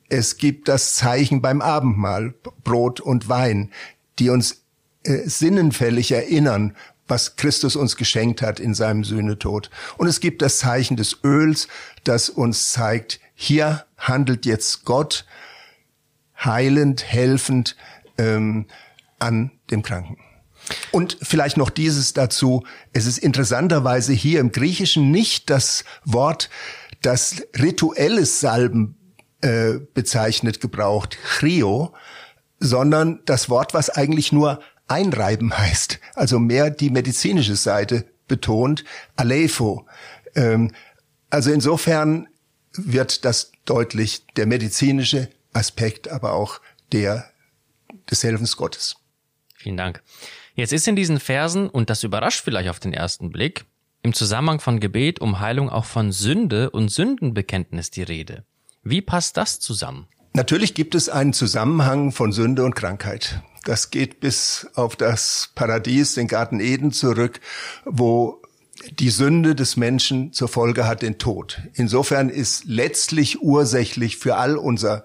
Es 0.08 0.36
gibt 0.36 0.68
das 0.68 0.94
Zeichen 0.94 1.40
beim 1.40 1.62
Abendmahl, 1.62 2.34
Brot 2.64 3.00
und 3.00 3.28
Wein, 3.28 3.70
die 4.18 4.30
uns 4.30 4.62
äh, 5.04 5.28
sinnenfällig 5.28 6.12
erinnern, 6.12 6.76
was 7.08 7.36
Christus 7.36 7.76
uns 7.76 7.96
geschenkt 7.96 8.42
hat 8.42 8.60
in 8.60 8.74
seinem 8.74 9.04
Sühnetod. 9.04 9.70
Und 9.98 10.06
es 10.06 10.20
gibt 10.20 10.42
das 10.42 10.58
Zeichen 10.58 10.96
des 10.96 11.18
Öls, 11.24 11.68
das 12.04 12.28
uns 12.28 12.72
zeigt, 12.72 13.20
hier 13.34 13.84
handelt 13.98 14.46
jetzt 14.46 14.84
Gott 14.84 15.26
heilend, 16.44 17.04
helfend 17.04 17.76
ähm, 18.18 18.66
an 19.18 19.50
dem 19.70 19.82
Kranken. 19.82 20.18
Und 20.90 21.16
vielleicht 21.22 21.56
noch 21.56 21.70
dieses 21.70 22.12
dazu. 22.12 22.64
Es 22.92 23.06
ist 23.06 23.18
interessanterweise 23.18 24.12
hier 24.12 24.40
im 24.40 24.52
Griechischen 24.52 25.10
nicht 25.10 25.50
das 25.50 25.84
Wort, 26.04 26.50
das 27.02 27.42
rituelles 27.58 28.40
Salben 28.40 28.96
äh, 29.40 29.74
bezeichnet, 29.94 30.60
gebraucht, 30.60 31.18
chrio, 31.22 31.92
sondern 32.60 33.20
das 33.24 33.48
Wort, 33.48 33.74
was 33.74 33.90
eigentlich 33.90 34.32
nur 34.32 34.60
einreiben 34.86 35.56
heißt. 35.56 35.98
Also 36.14 36.38
mehr 36.38 36.70
die 36.70 36.90
medizinische 36.90 37.56
Seite 37.56 38.04
betont, 38.28 38.84
alepho. 39.16 39.86
Ähm, 40.34 40.72
also 41.30 41.50
insofern 41.50 42.28
wird 42.72 43.24
das 43.24 43.52
deutlich, 43.64 44.26
der 44.36 44.46
medizinische 44.46 45.28
Aspekt, 45.52 46.08
aber 46.08 46.32
auch 46.32 46.60
der 46.92 47.30
des 48.10 48.22
Helfens 48.22 48.56
Gottes. 48.56 48.96
Vielen 49.62 49.76
Dank. 49.76 50.02
Jetzt 50.56 50.72
ist 50.72 50.88
in 50.88 50.96
diesen 50.96 51.20
Versen, 51.20 51.68
und 51.68 51.88
das 51.88 52.02
überrascht 52.02 52.42
vielleicht 52.42 52.68
auf 52.68 52.80
den 52.80 52.92
ersten 52.92 53.30
Blick, 53.30 53.64
im 54.02 54.12
Zusammenhang 54.12 54.58
von 54.58 54.80
Gebet 54.80 55.20
um 55.20 55.38
Heilung 55.38 55.70
auch 55.70 55.84
von 55.84 56.10
Sünde 56.10 56.70
und 56.70 56.88
Sündenbekenntnis 56.88 57.92
die 57.92 58.02
Rede. 58.02 58.42
Wie 58.82 59.00
passt 59.00 59.36
das 59.36 59.60
zusammen? 59.60 60.08
Natürlich 60.32 60.74
gibt 60.74 60.96
es 60.96 61.08
einen 61.08 61.32
Zusammenhang 61.32 62.10
von 62.10 62.32
Sünde 62.32 62.64
und 62.64 62.74
Krankheit. 62.74 63.40
Das 63.62 63.90
geht 63.92 64.18
bis 64.18 64.66
auf 64.74 64.96
das 64.96 65.50
Paradies, 65.54 66.14
den 66.14 66.26
Garten 66.26 66.58
Eden 66.58 66.90
zurück, 66.90 67.38
wo 67.84 68.41
die 68.90 69.10
Sünde 69.10 69.54
des 69.54 69.76
Menschen 69.76 70.32
zur 70.32 70.48
Folge 70.48 70.86
hat 70.86 71.02
den 71.02 71.18
Tod. 71.18 71.60
Insofern 71.74 72.28
ist 72.28 72.64
letztlich 72.66 73.42
ursächlich 73.42 74.16
für 74.16 74.36
all 74.36 74.56
unser 74.56 75.04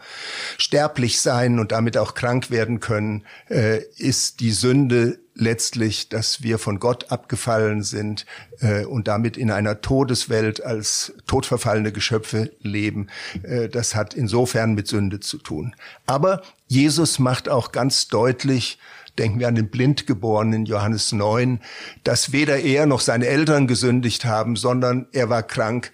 Sterblichsein 0.57 1.59
und 1.59 1.71
damit 1.71 1.97
auch 1.97 2.13
krank 2.13 2.49
werden 2.49 2.79
können, 2.79 3.23
äh, 3.49 3.81
ist 3.97 4.39
die 4.39 4.51
Sünde 4.51 5.19
letztlich, 5.37 6.09
dass 6.09 6.41
wir 6.41 6.57
von 6.57 6.79
Gott 6.79 7.11
abgefallen 7.11 7.83
sind 7.83 8.25
äh, 8.59 8.85
und 8.85 9.07
damit 9.07 9.37
in 9.37 9.51
einer 9.51 9.81
Todeswelt 9.81 10.63
als 10.63 11.13
todverfallene 11.27 11.91
Geschöpfe 11.91 12.51
leben. 12.61 13.07
Äh, 13.43 13.69
das 13.69 13.95
hat 13.95 14.13
insofern 14.13 14.73
mit 14.73 14.87
Sünde 14.87 15.19
zu 15.19 15.37
tun. 15.37 15.75
Aber 16.05 16.41
Jesus 16.67 17.19
macht 17.19 17.49
auch 17.49 17.71
ganz 17.71 18.07
deutlich, 18.07 18.79
denken 19.17 19.39
wir 19.39 19.47
an 19.47 19.55
den 19.55 19.69
Blindgeborenen 19.69 20.65
Johannes 20.65 21.11
9, 21.11 21.59
dass 22.03 22.31
weder 22.31 22.59
er 22.59 22.85
noch 22.85 23.01
seine 23.01 23.27
Eltern 23.27 23.67
gesündigt 23.67 24.25
haben, 24.25 24.55
sondern 24.55 25.07
er 25.11 25.29
war 25.29 25.43
krank, 25.43 25.91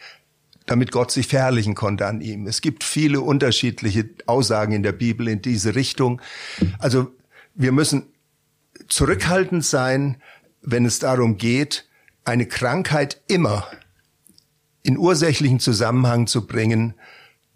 damit 0.65 0.91
Gott 0.91 1.11
sich 1.11 1.27
verherrlichen 1.27 1.75
konnte 1.75 2.05
an 2.05 2.21
ihm. 2.21 2.47
Es 2.47 2.61
gibt 2.61 2.83
viele 2.83 3.21
unterschiedliche 3.21 4.09
Aussagen 4.25 4.73
in 4.73 4.83
der 4.83 4.93
Bibel 4.93 5.27
in 5.27 5.41
diese 5.41 5.75
Richtung. 5.75 6.21
Also 6.79 7.11
wir 7.53 7.71
müssen 7.71 8.13
zurückhaltend 8.87 9.65
sein, 9.65 10.21
wenn 10.61 10.85
es 10.85 10.99
darum 10.99 11.37
geht, 11.37 11.85
eine 12.23 12.45
Krankheit 12.45 13.21
immer 13.27 13.67
in 14.83 14.97
ursächlichen 14.97 15.59
Zusammenhang 15.59 16.27
zu 16.27 16.47
bringen 16.47 16.93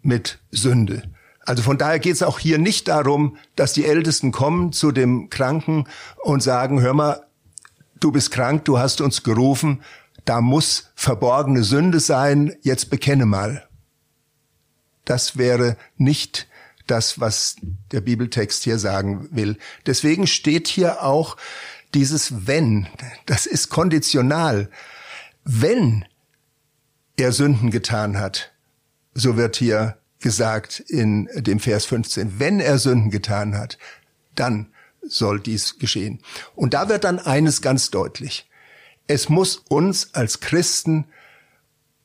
mit 0.02 0.38
Sünde. 0.50 1.02
Also 1.48 1.62
von 1.62 1.78
daher 1.78 1.98
geht 1.98 2.12
es 2.12 2.22
auch 2.22 2.38
hier 2.38 2.58
nicht 2.58 2.88
darum, 2.88 3.38
dass 3.56 3.72
die 3.72 3.86
Ältesten 3.86 4.32
kommen 4.32 4.70
zu 4.70 4.92
dem 4.92 5.30
Kranken 5.30 5.86
und 6.22 6.42
sagen, 6.42 6.82
hör 6.82 6.92
mal, 6.92 7.26
du 8.00 8.12
bist 8.12 8.32
krank, 8.32 8.66
du 8.66 8.78
hast 8.78 9.00
uns 9.00 9.22
gerufen, 9.22 9.82
da 10.26 10.42
muss 10.42 10.90
verborgene 10.94 11.64
Sünde 11.64 12.00
sein, 12.00 12.54
jetzt 12.60 12.90
bekenne 12.90 13.24
mal. 13.24 13.66
Das 15.06 15.38
wäre 15.38 15.78
nicht 15.96 16.48
das, 16.86 17.18
was 17.18 17.56
der 17.92 18.02
Bibeltext 18.02 18.64
hier 18.64 18.78
sagen 18.78 19.28
will. 19.30 19.56
Deswegen 19.86 20.26
steht 20.26 20.68
hier 20.68 21.02
auch 21.02 21.38
dieses 21.94 22.46
wenn. 22.46 22.88
Das 23.24 23.46
ist 23.46 23.70
konditional. 23.70 24.68
Wenn 25.44 26.04
er 27.16 27.32
Sünden 27.32 27.70
getan 27.70 28.18
hat, 28.18 28.52
so 29.14 29.38
wird 29.38 29.56
hier 29.56 29.97
gesagt 30.20 30.80
in 30.80 31.28
dem 31.34 31.60
Vers 31.60 31.84
15, 31.86 32.38
wenn 32.38 32.60
er 32.60 32.78
Sünden 32.78 33.10
getan 33.10 33.56
hat, 33.56 33.78
dann 34.34 34.72
soll 35.02 35.40
dies 35.40 35.78
geschehen. 35.78 36.20
Und 36.54 36.74
da 36.74 36.88
wird 36.88 37.04
dann 37.04 37.18
eines 37.18 37.62
ganz 37.62 37.90
deutlich. 37.90 38.48
Es 39.06 39.28
muss 39.28 39.56
uns 39.68 40.14
als 40.14 40.40
Christen 40.40 41.06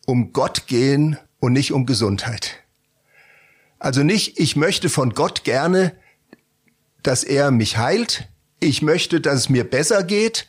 um 0.05 0.33
Gott 0.33 0.67
gehen 0.67 1.17
und 1.39 1.53
nicht 1.53 1.73
um 1.73 1.85
Gesundheit. 1.85 2.59
Also 3.79 4.03
nicht, 4.03 4.39
ich 4.39 4.55
möchte 4.55 4.89
von 4.89 5.13
Gott 5.13 5.43
gerne, 5.43 5.93
dass 7.01 7.23
er 7.23 7.51
mich 7.51 7.77
heilt. 7.77 8.27
Ich 8.59 8.81
möchte, 8.81 9.19
dass 9.19 9.35
es 9.35 9.49
mir 9.49 9.69
besser 9.69 10.03
geht. 10.03 10.47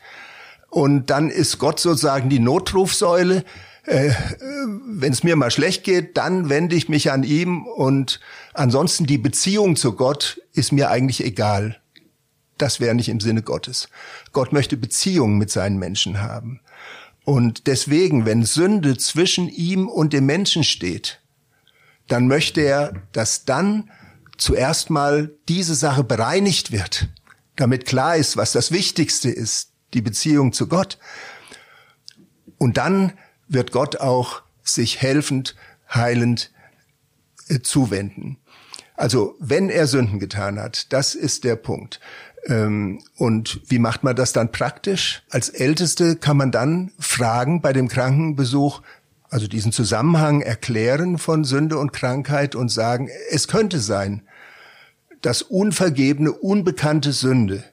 Und 0.69 1.09
dann 1.09 1.29
ist 1.29 1.59
Gott 1.59 1.79
sozusagen 1.79 2.29
die 2.29 2.39
Notrufsäule, 2.39 3.43
äh, 3.85 4.11
wenn 4.85 5.13
es 5.13 5.23
mir 5.23 5.35
mal 5.35 5.51
schlecht 5.51 5.83
geht, 5.83 6.17
dann 6.17 6.49
wende 6.49 6.75
ich 6.75 6.89
mich 6.89 7.11
an 7.11 7.23
ihm 7.23 7.65
und 7.65 8.19
ansonsten 8.53 9.05
die 9.05 9.17
Beziehung 9.17 9.75
zu 9.75 9.93
Gott 9.93 10.41
ist 10.53 10.71
mir 10.71 10.89
eigentlich 10.89 11.23
egal. 11.23 11.79
Das 12.57 12.79
wäre 12.79 12.95
nicht 12.95 13.09
im 13.09 13.19
Sinne 13.19 13.41
Gottes. 13.41 13.89
Gott 14.31 14.53
möchte 14.53 14.77
Beziehungen 14.77 15.37
mit 15.37 15.51
seinen 15.51 15.77
Menschen 15.77 16.21
haben. 16.21 16.61
Und 17.25 17.67
deswegen, 17.67 18.25
wenn 18.25 18.43
Sünde 18.43 18.97
zwischen 18.97 19.49
ihm 19.49 19.87
und 19.87 20.13
dem 20.13 20.25
Menschen 20.25 20.63
steht, 20.63 21.21
dann 22.07 22.27
möchte 22.27 22.61
er, 22.61 22.93
dass 23.11 23.45
dann 23.45 23.89
zuerst 24.37 24.89
mal 24.89 25.31
diese 25.49 25.75
Sache 25.75 26.03
bereinigt 26.03 26.71
wird, 26.71 27.09
damit 27.55 27.85
klar 27.85 28.15
ist, 28.15 28.37
was 28.37 28.51
das 28.51 28.71
Wichtigste 28.71 29.29
ist, 29.29 29.71
die 29.93 30.01
Beziehung 30.01 30.53
zu 30.53 30.67
Gott. 30.67 30.97
Und 32.57 32.77
dann 32.77 33.13
wird 33.47 33.71
Gott 33.71 33.97
auch 33.97 34.41
sich 34.63 35.01
helfend, 35.01 35.55
heilend 35.93 36.51
äh, 37.47 37.59
zuwenden. 37.61 38.37
Also 38.95 39.35
wenn 39.39 39.69
er 39.69 39.87
Sünden 39.87 40.19
getan 40.19 40.59
hat, 40.59 40.91
das 40.93 41.15
ist 41.15 41.43
der 41.43 41.55
Punkt. 41.55 41.99
Ähm, 42.45 43.01
und 43.17 43.61
wie 43.67 43.79
macht 43.79 44.03
man 44.03 44.15
das 44.15 44.33
dann 44.33 44.51
praktisch? 44.51 45.23
Als 45.29 45.49
Älteste 45.49 46.15
kann 46.15 46.37
man 46.37 46.51
dann 46.51 46.91
fragen 46.99 47.61
bei 47.61 47.73
dem 47.73 47.87
Krankenbesuch, 47.87 48.81
also 49.29 49.47
diesen 49.47 49.71
Zusammenhang 49.71 50.41
erklären 50.41 51.17
von 51.17 51.43
Sünde 51.43 51.77
und 51.77 51.91
Krankheit 51.91 52.55
und 52.55 52.69
sagen, 52.69 53.09
es 53.31 53.47
könnte 53.47 53.79
sein, 53.79 54.21
dass 55.21 55.41
unvergebene, 55.41 56.31
unbekannte 56.31 57.11
Sünde, 57.11 57.63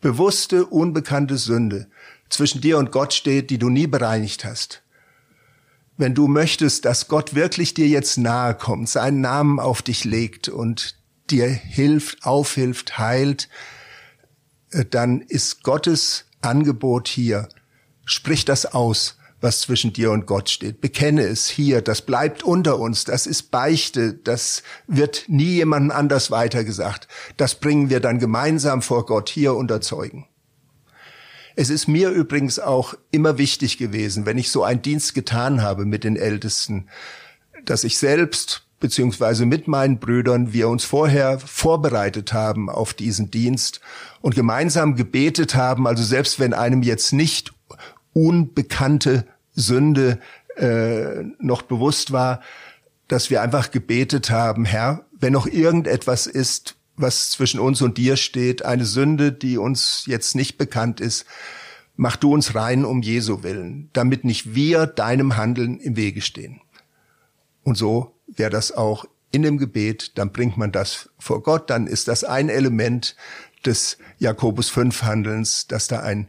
bewusste, 0.00 0.64
unbekannte 0.64 1.36
Sünde 1.36 1.88
zwischen 2.30 2.60
dir 2.60 2.78
und 2.78 2.90
Gott 2.90 3.12
steht, 3.12 3.50
die 3.50 3.58
du 3.58 3.68
nie 3.68 3.86
bereinigt 3.86 4.44
hast. 4.44 4.82
Wenn 6.00 6.14
du 6.14 6.28
möchtest, 6.28 6.86
dass 6.86 7.08
Gott 7.08 7.34
wirklich 7.34 7.74
dir 7.74 7.86
jetzt 7.86 8.16
nahe 8.16 8.54
kommt, 8.54 8.88
seinen 8.88 9.20
Namen 9.20 9.60
auf 9.60 9.82
dich 9.82 10.06
legt 10.06 10.48
und 10.48 10.96
dir 11.28 11.46
hilft, 11.46 12.24
aufhilft, 12.24 12.96
heilt, 12.96 13.50
äh, 14.70 14.86
dann 14.86 15.20
ist 15.20 15.62
Gottes 15.62 16.24
Angebot 16.40 17.06
hier. 17.06 17.50
Sprich 18.06 18.46
das 18.46 18.64
aus, 18.64 19.18
was 19.42 19.60
zwischen 19.60 19.92
dir 19.92 20.10
und 20.10 20.24
Gott 20.24 20.48
steht. 20.48 20.80
Bekenne 20.80 21.24
es 21.24 21.48
hier, 21.50 21.82
das 21.82 22.00
bleibt 22.00 22.44
unter 22.44 22.78
uns, 22.78 23.04
das 23.04 23.26
ist 23.26 23.50
Beichte, 23.50 24.14
das 24.14 24.62
wird 24.86 25.24
nie 25.28 25.56
jemandem 25.56 25.90
anders 25.90 26.30
weitergesagt. 26.30 27.08
Das 27.36 27.56
bringen 27.56 27.90
wir 27.90 28.00
dann 28.00 28.18
gemeinsam 28.18 28.80
vor 28.80 29.04
Gott 29.04 29.28
hier 29.28 29.54
unter 29.54 29.82
Zeugen. 29.82 30.29
Es 31.60 31.68
ist 31.68 31.88
mir 31.88 32.08
übrigens 32.08 32.58
auch 32.58 32.94
immer 33.10 33.36
wichtig 33.36 33.76
gewesen, 33.76 34.24
wenn 34.24 34.38
ich 34.38 34.50
so 34.50 34.64
einen 34.64 34.80
Dienst 34.80 35.14
getan 35.14 35.60
habe 35.60 35.84
mit 35.84 36.04
den 36.04 36.16
Ältesten, 36.16 36.88
dass 37.66 37.84
ich 37.84 37.98
selbst 37.98 38.66
beziehungsweise 38.80 39.44
mit 39.44 39.68
meinen 39.68 39.98
Brüdern 39.98 40.54
wir 40.54 40.70
uns 40.70 40.86
vorher 40.86 41.38
vorbereitet 41.38 42.32
haben 42.32 42.70
auf 42.70 42.94
diesen 42.94 43.30
Dienst 43.30 43.82
und 44.22 44.34
gemeinsam 44.34 44.96
gebetet 44.96 45.54
haben, 45.54 45.86
also 45.86 46.02
selbst 46.02 46.40
wenn 46.40 46.54
einem 46.54 46.82
jetzt 46.82 47.12
nicht 47.12 47.52
unbekannte 48.14 49.26
Sünde 49.54 50.18
äh, 50.56 51.24
noch 51.40 51.60
bewusst 51.60 52.10
war, 52.10 52.40
dass 53.06 53.28
wir 53.28 53.42
einfach 53.42 53.70
gebetet 53.70 54.30
haben, 54.30 54.64
Herr, 54.64 55.04
wenn 55.12 55.34
noch 55.34 55.46
irgendetwas 55.46 56.26
ist, 56.26 56.79
was 57.00 57.30
zwischen 57.30 57.60
uns 57.60 57.82
und 57.82 57.98
dir 57.98 58.16
steht, 58.16 58.64
eine 58.64 58.84
Sünde, 58.84 59.32
die 59.32 59.58
uns 59.58 60.04
jetzt 60.06 60.34
nicht 60.34 60.58
bekannt 60.58 61.00
ist, 61.00 61.24
mach 61.96 62.16
du 62.16 62.32
uns 62.32 62.54
rein 62.54 62.84
um 62.84 63.02
Jesu 63.02 63.42
willen, 63.42 63.90
damit 63.92 64.24
nicht 64.24 64.54
wir 64.54 64.86
deinem 64.86 65.36
Handeln 65.36 65.78
im 65.78 65.96
Wege 65.96 66.22
stehen. 66.22 66.60
Und 67.62 67.76
so 67.76 68.14
wäre 68.26 68.50
das 68.50 68.72
auch 68.72 69.04
in 69.32 69.42
dem 69.42 69.58
Gebet, 69.58 70.18
dann 70.18 70.32
bringt 70.32 70.56
man 70.56 70.72
das 70.72 71.10
vor 71.18 71.42
Gott, 71.42 71.70
dann 71.70 71.86
ist 71.86 72.08
das 72.08 72.24
ein 72.24 72.48
Element 72.48 73.16
des 73.64 73.98
Jakobus 74.18 74.70
5 74.70 75.02
Handelns, 75.02 75.66
dass 75.66 75.88
da 75.88 76.00
ein 76.00 76.28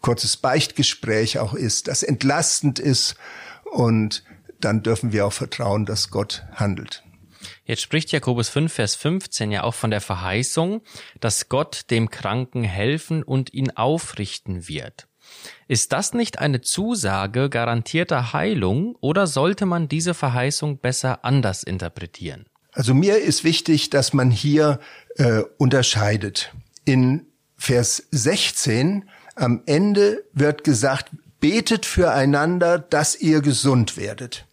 kurzes 0.00 0.36
Beichtgespräch 0.36 1.38
auch 1.38 1.54
ist, 1.54 1.88
das 1.88 2.02
entlastend 2.02 2.78
ist 2.78 3.14
und 3.70 4.24
dann 4.60 4.82
dürfen 4.82 5.12
wir 5.12 5.26
auch 5.26 5.32
vertrauen, 5.32 5.86
dass 5.86 6.10
Gott 6.10 6.44
handelt. 6.54 7.04
Jetzt 7.64 7.82
spricht 7.82 8.12
Jakobus 8.12 8.48
5, 8.50 8.72
Vers 8.72 8.94
15 8.94 9.50
ja 9.50 9.62
auch 9.62 9.74
von 9.74 9.90
der 9.90 10.02
Verheißung, 10.02 10.82
dass 11.20 11.48
Gott 11.48 11.90
dem 11.90 12.10
Kranken 12.10 12.62
helfen 12.62 13.22
und 13.22 13.54
ihn 13.54 13.70
aufrichten 13.70 14.68
wird. 14.68 15.08
Ist 15.68 15.92
das 15.92 16.12
nicht 16.12 16.38
eine 16.38 16.60
Zusage 16.60 17.48
garantierter 17.48 18.34
Heilung 18.34 18.96
oder 19.00 19.26
sollte 19.26 19.64
man 19.64 19.88
diese 19.88 20.12
Verheißung 20.12 20.78
besser 20.78 21.24
anders 21.24 21.62
interpretieren? 21.62 22.46
Also 22.72 22.92
mir 22.92 23.18
ist 23.18 23.44
wichtig, 23.44 23.88
dass 23.88 24.12
man 24.12 24.30
hier 24.30 24.80
äh, 25.16 25.42
unterscheidet. 25.56 26.52
In 26.84 27.26
Vers 27.56 28.08
16 28.10 29.08
am 29.36 29.62
Ende 29.64 30.24
wird 30.32 30.64
gesagt, 30.64 31.10
betet 31.40 31.86
füreinander, 31.86 32.78
dass 32.78 33.16
ihr 33.20 33.40
gesund 33.40 33.96
werdet. 33.96 34.46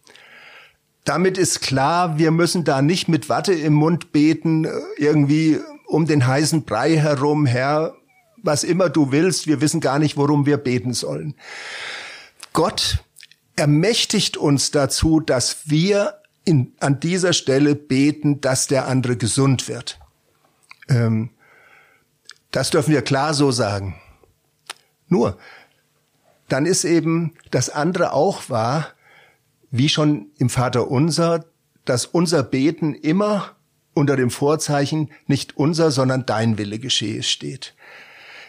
Damit 1.04 1.36
ist 1.36 1.60
klar, 1.60 2.18
wir 2.18 2.30
müssen 2.30 2.64
da 2.64 2.80
nicht 2.80 3.08
mit 3.08 3.28
Watte 3.28 3.52
im 3.52 3.74
Mund 3.74 4.12
beten, 4.12 4.64
äh, 4.64 4.70
irgendwie 4.98 5.60
um 5.86 6.06
den 6.06 6.26
heißen 6.26 6.64
Brei 6.64 6.96
herum, 6.96 7.44
Herr, 7.44 7.94
was 8.42 8.64
immer 8.64 8.88
du 8.88 9.12
willst, 9.12 9.46
wir 9.46 9.60
wissen 9.60 9.80
gar 9.80 9.98
nicht, 9.98 10.16
worum 10.16 10.46
wir 10.46 10.56
beten 10.56 10.94
sollen. 10.94 11.34
Gott 12.52 13.04
ermächtigt 13.56 14.36
uns 14.36 14.70
dazu, 14.70 15.20
dass 15.20 15.70
wir 15.70 16.20
in, 16.44 16.72
an 16.80 17.00
dieser 17.00 17.32
Stelle 17.32 17.74
beten, 17.74 18.40
dass 18.40 18.66
der 18.66 18.88
andere 18.88 19.16
gesund 19.16 19.68
wird. 19.68 20.00
Ähm, 20.88 21.30
das 22.50 22.70
dürfen 22.70 22.92
wir 22.92 23.02
klar 23.02 23.34
so 23.34 23.50
sagen. 23.50 23.96
Nur, 25.08 25.38
dann 26.48 26.66
ist 26.66 26.84
eben 26.84 27.34
das 27.50 27.70
andere 27.70 28.12
auch 28.12 28.50
wahr, 28.50 28.88
wie 29.72 29.88
schon 29.88 30.30
im 30.38 30.48
Vater 30.48 30.88
unser, 30.88 31.44
dass 31.84 32.06
unser 32.06 32.44
Beten 32.44 32.94
immer 32.94 33.56
unter 33.94 34.16
dem 34.16 34.30
Vorzeichen 34.30 35.10
nicht 35.26 35.56
unser, 35.56 35.90
sondern 35.90 36.24
dein 36.24 36.58
Wille 36.58 36.78
geschehe 36.78 37.24
steht. 37.24 37.74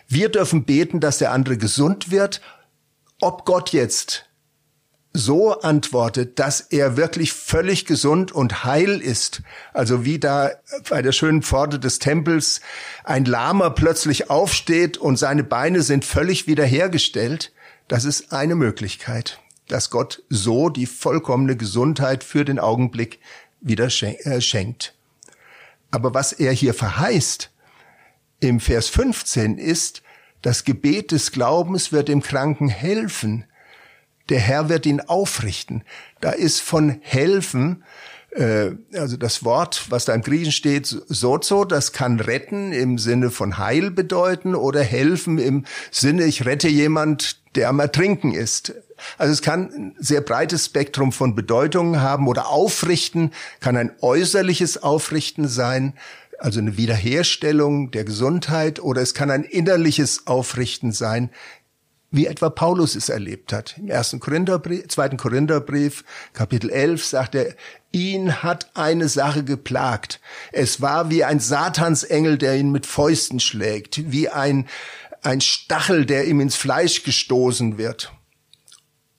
Wir 0.07 0.29
dürfen 0.29 0.65
beten, 0.65 0.99
dass 0.99 1.17
der 1.17 1.31
andere 1.31 1.57
gesund 1.57 2.11
wird. 2.11 2.41
Ob 3.19 3.45
Gott 3.45 3.71
jetzt 3.71 4.25
so 5.13 5.59
antwortet, 5.61 6.39
dass 6.39 6.59
er 6.59 6.97
wirklich 6.97 7.33
völlig 7.33 7.85
gesund 7.85 8.31
und 8.31 8.63
heil 8.63 8.99
ist, 8.99 9.43
also 9.71 10.05
wie 10.05 10.19
da 10.19 10.51
bei 10.89 11.01
der 11.01 11.11
schönen 11.11 11.43
Pforte 11.43 11.79
des 11.79 11.99
Tempels 11.99 12.61
ein 13.03 13.25
Lama 13.25 13.69
plötzlich 13.69 14.29
aufsteht 14.29 14.97
und 14.97 15.17
seine 15.17 15.43
Beine 15.43 15.83
sind 15.83 16.03
völlig 16.03 16.47
wiederhergestellt, 16.47 17.53
das 17.87 18.05
ist 18.05 18.33
eine 18.33 18.55
Möglichkeit, 18.55 19.39
dass 19.67 19.89
Gott 19.89 20.23
so 20.29 20.69
die 20.69 20.85
vollkommene 20.85 21.55
Gesundheit 21.55 22.23
für 22.23 22.45
den 22.45 22.59
Augenblick 22.59 23.19
wieder 23.61 23.85
äh, 23.85 24.41
schenkt. 24.41 24.93
Aber 25.91 26.13
was 26.13 26.33
er 26.33 26.51
hier 26.51 26.73
verheißt, 26.73 27.51
im 28.39 28.59
Vers 28.59 28.89
15 28.89 29.57
ist, 29.57 30.01
das 30.41 30.65
Gebet 30.65 31.11
des 31.11 31.31
Glaubens 31.31 31.91
wird 31.91 32.09
dem 32.09 32.21
Kranken 32.21 32.67
helfen. 32.67 33.45
Der 34.29 34.39
Herr 34.39 34.67
wird 34.67 34.85
ihn 34.85 34.99
aufrichten. 34.99 35.83
Da 36.19 36.31
ist 36.31 36.59
von 36.59 36.99
helfen, 37.01 37.83
äh, 38.31 38.71
also 38.93 39.17
das 39.17 39.45
Wort, 39.45 39.85
was 39.89 40.05
da 40.05 40.13
im 40.13 40.21
Griechen 40.21 40.51
steht, 40.51 40.87
sozo, 40.87 41.63
das 41.63 41.93
kann 41.93 42.19
retten 42.19 42.73
im 42.73 42.97
Sinne 42.97 43.31
von 43.31 43.57
Heil 43.57 43.91
bedeuten 43.91 44.55
oder 44.55 44.83
helfen 44.83 45.37
im 45.37 45.65
Sinne, 45.91 46.25
ich 46.25 46.45
rette 46.45 46.67
jemand, 46.67 47.42
der 47.55 47.69
am 47.69 47.79
Ertrinken 47.79 48.33
ist. 48.33 48.73
Also 49.17 49.33
es 49.33 49.41
kann 49.41 49.71
ein 49.73 49.95
sehr 49.99 50.21
breites 50.21 50.65
Spektrum 50.65 51.11
von 51.11 51.35
Bedeutungen 51.35 52.01
haben 52.01 52.27
oder 52.27 52.47
aufrichten, 52.49 53.31
kann 53.59 53.77
ein 53.77 53.91
äußerliches 54.01 54.81
Aufrichten 54.81 55.47
sein, 55.47 55.93
also 56.39 56.59
eine 56.59 56.77
Wiederherstellung 56.77 57.91
der 57.91 58.03
Gesundheit, 58.03 58.81
oder 58.81 59.01
es 59.01 59.13
kann 59.13 59.31
ein 59.31 59.43
innerliches 59.43 60.27
Aufrichten 60.27 60.91
sein, 60.91 61.29
wie 62.13 62.27
etwa 62.27 62.51
Paulus 62.51 62.95
es 62.95 63.09
erlebt 63.09 63.51
hat. 63.51 63.75
Im 63.77 63.89
ersten 63.89 64.19
Korintherbrief, 64.19 64.87
zweiten 64.87 65.17
Korintherbrief, 65.17 66.03
Kapitel 66.33 66.69
11, 66.69 67.03
sagt 67.03 67.33
er, 67.33 67.55
ihn 67.91 68.43
hat 68.43 68.69
eine 68.75 69.09
Sache 69.09 69.43
geplagt. 69.43 70.21
Es 70.51 70.79
war 70.79 71.09
wie 71.09 71.23
ein 71.23 71.39
Satansengel, 71.39 72.37
der 72.37 72.55
ihn 72.55 72.71
mit 72.71 72.85
Fäusten 72.85 73.39
schlägt, 73.39 74.11
wie 74.11 74.29
ein, 74.29 74.67
ein 75.23 75.41
Stachel, 75.41 76.05
der 76.05 76.27
ihm 76.27 76.39
ins 76.39 76.55
Fleisch 76.55 77.03
gestoßen 77.03 77.77
wird 77.77 78.11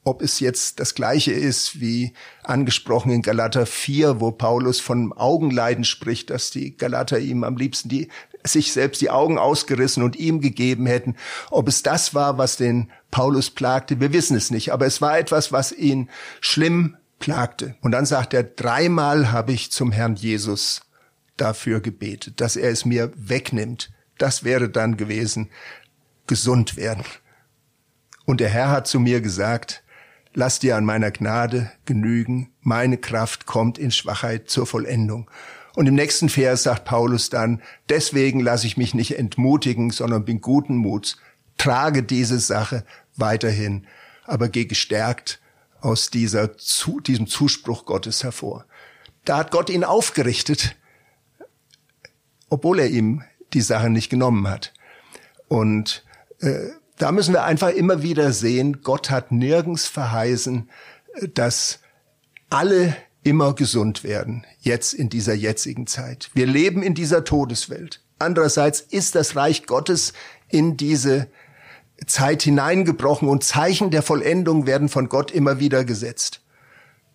ob 0.05 0.23
es 0.23 0.38
jetzt 0.38 0.81
das 0.81 0.95
gleiche 0.95 1.33
ist 1.33 1.81
wie 1.81 2.12
angesprochen 2.43 3.11
in 3.11 3.23
Galater 3.23 3.67
4, 3.67 4.21
wo 4.21 4.31
Paulus 4.31 4.79
von 4.79 5.12
Augenleiden 5.12 5.85
spricht, 5.85 6.31
dass 6.31 6.51
die 6.51 6.77
Galater 6.77 7.19
ihm 7.19 7.43
am 7.43 7.57
liebsten 7.57 7.88
die, 7.88 8.09
sich 8.45 8.73
selbst 8.73 9.01
die 9.01 9.11
Augen 9.11 9.38
ausgerissen 9.38 10.03
und 10.03 10.17
ihm 10.17 10.43
gegeben 10.43 10.85
hätten. 10.87 11.17
Ob 11.51 11.69
es 11.69 11.83
das 11.83 12.14
war, 12.14 12.37
was 12.37 12.59
den 12.59 12.90
Paulus 13.11 13.51
plagte, 13.51 14.01
wir 14.01 14.12
wissen 14.12 14.37
es 14.37 14.51
nicht, 14.51 14.73
aber 14.73 14.85
es 14.85 15.01
war 15.01 15.19
etwas, 15.19 15.51
was 15.51 15.73
ihn 15.73 16.11
schlimm 16.40 16.97
plagte. 17.19 17.77
Und 17.81 17.93
dann 17.93 18.05
sagt 18.05 18.35
er, 18.35 18.43
dreimal 18.43 19.33
habe 19.33 19.53
ich 19.53 19.73
zum 19.73 19.90
Herrn 19.90 20.17
Jesus 20.17 20.83
dafür 21.38 21.81
gebetet, 21.81 22.43
dass 22.43 22.57
er 22.57 22.71
es 22.71 22.85
mir 22.85 23.11
wegnimmt. 23.17 23.90
Das 24.19 24.45
wäre 24.45 24.69
dann 24.69 24.99
gewesen, 24.99 25.49
gesund 26.26 26.76
werden. 26.76 27.04
Und 28.24 28.40
der 28.40 28.48
Herr 28.48 28.70
hat 28.70 28.87
zu 28.87 29.00
mir 29.00 29.20
gesagt, 29.20 29.82
lass 30.32 30.58
dir 30.58 30.76
an 30.76 30.84
meiner 30.84 31.10
Gnade 31.10 31.70
genügen, 31.84 32.52
meine 32.60 32.98
Kraft 32.98 33.46
kommt 33.46 33.78
in 33.78 33.90
Schwachheit 33.90 34.50
zur 34.50 34.66
Vollendung. 34.66 35.30
Und 35.74 35.87
im 35.87 35.94
nächsten 35.94 36.28
Vers 36.28 36.62
sagt 36.62 36.84
Paulus 36.84 37.30
dann, 37.30 37.60
deswegen 37.88 38.40
lasse 38.40 38.66
ich 38.66 38.76
mich 38.76 38.94
nicht 38.94 39.18
entmutigen, 39.18 39.90
sondern 39.90 40.24
bin 40.24 40.40
guten 40.40 40.76
Muts, 40.76 41.16
trage 41.56 42.02
diese 42.02 42.38
Sache 42.38 42.84
weiterhin, 43.16 43.87
aber 44.24 44.48
geh 44.48 44.64
gestärkt 44.64 45.40
aus 45.80 46.10
dieser, 46.10 46.56
zu, 46.56 47.00
diesem 47.00 47.26
Zuspruch 47.26 47.84
Gottes 47.84 48.22
hervor. 48.22 48.66
Da 49.24 49.38
hat 49.38 49.50
Gott 49.50 49.68
ihn 49.68 49.84
aufgerichtet, 49.84 50.76
obwohl 52.48 52.78
er 52.78 52.88
ihm 52.88 53.22
die 53.52 53.60
Sache 53.60 53.90
nicht 53.90 54.10
genommen 54.10 54.48
hat. 54.48 54.72
Und 55.48 56.04
da 56.99 57.12
müssen 57.12 57.35
wir 57.35 57.44
einfach 57.44 57.70
immer 57.70 58.03
wieder 58.03 58.33
sehen, 58.33 58.83
Gott 58.83 59.11
hat 59.11 59.33
nirgends 59.33 59.87
verheißen, 59.87 60.68
dass 61.35 61.81
alle 62.51 62.97
immer 63.23 63.55
gesund 63.55 64.05
werden, 64.05 64.44
jetzt 64.61 64.92
in 64.92 65.09
dieser 65.09 65.35
jetzigen 65.35 65.87
Zeit. 65.87 66.31
Wir 66.35 66.47
leben 66.47 66.83
in 66.83 66.94
dieser 66.94 67.25
Todeswelt. 67.25 68.03
Andererseits 68.18 68.81
ist 68.81 69.14
das 69.14 69.35
Reich 69.35 69.66
Gottes 69.66 70.12
in 70.49 70.77
diese 70.77 71.29
Zeit 72.07 72.42
hineingebrochen 72.42 73.29
und 73.29 73.44
Zeichen 73.44 73.90
der 73.90 74.03
Vollendung 74.03 74.66
werden 74.66 74.88
von 74.88 75.09
Gott 75.09 75.31
immer 75.31 75.59
wieder 75.59 75.85
gesetzt. 75.85 76.42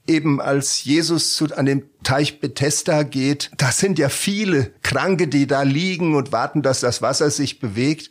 Eben 0.07 0.41
als 0.41 0.83
Jesus 0.83 1.35
zu, 1.35 1.45
an 1.55 1.67
dem 1.67 1.83
Teich 2.03 2.39
Bethesda 2.39 3.03
geht, 3.03 3.51
da 3.57 3.71
sind 3.71 3.99
ja 3.99 4.09
viele 4.09 4.71
Kranke, 4.81 5.27
die 5.27 5.45
da 5.45 5.61
liegen 5.61 6.15
und 6.15 6.31
warten, 6.31 6.63
dass 6.63 6.79
das 6.79 7.01
Wasser 7.01 7.29
sich 7.29 7.59
bewegt. 7.59 8.09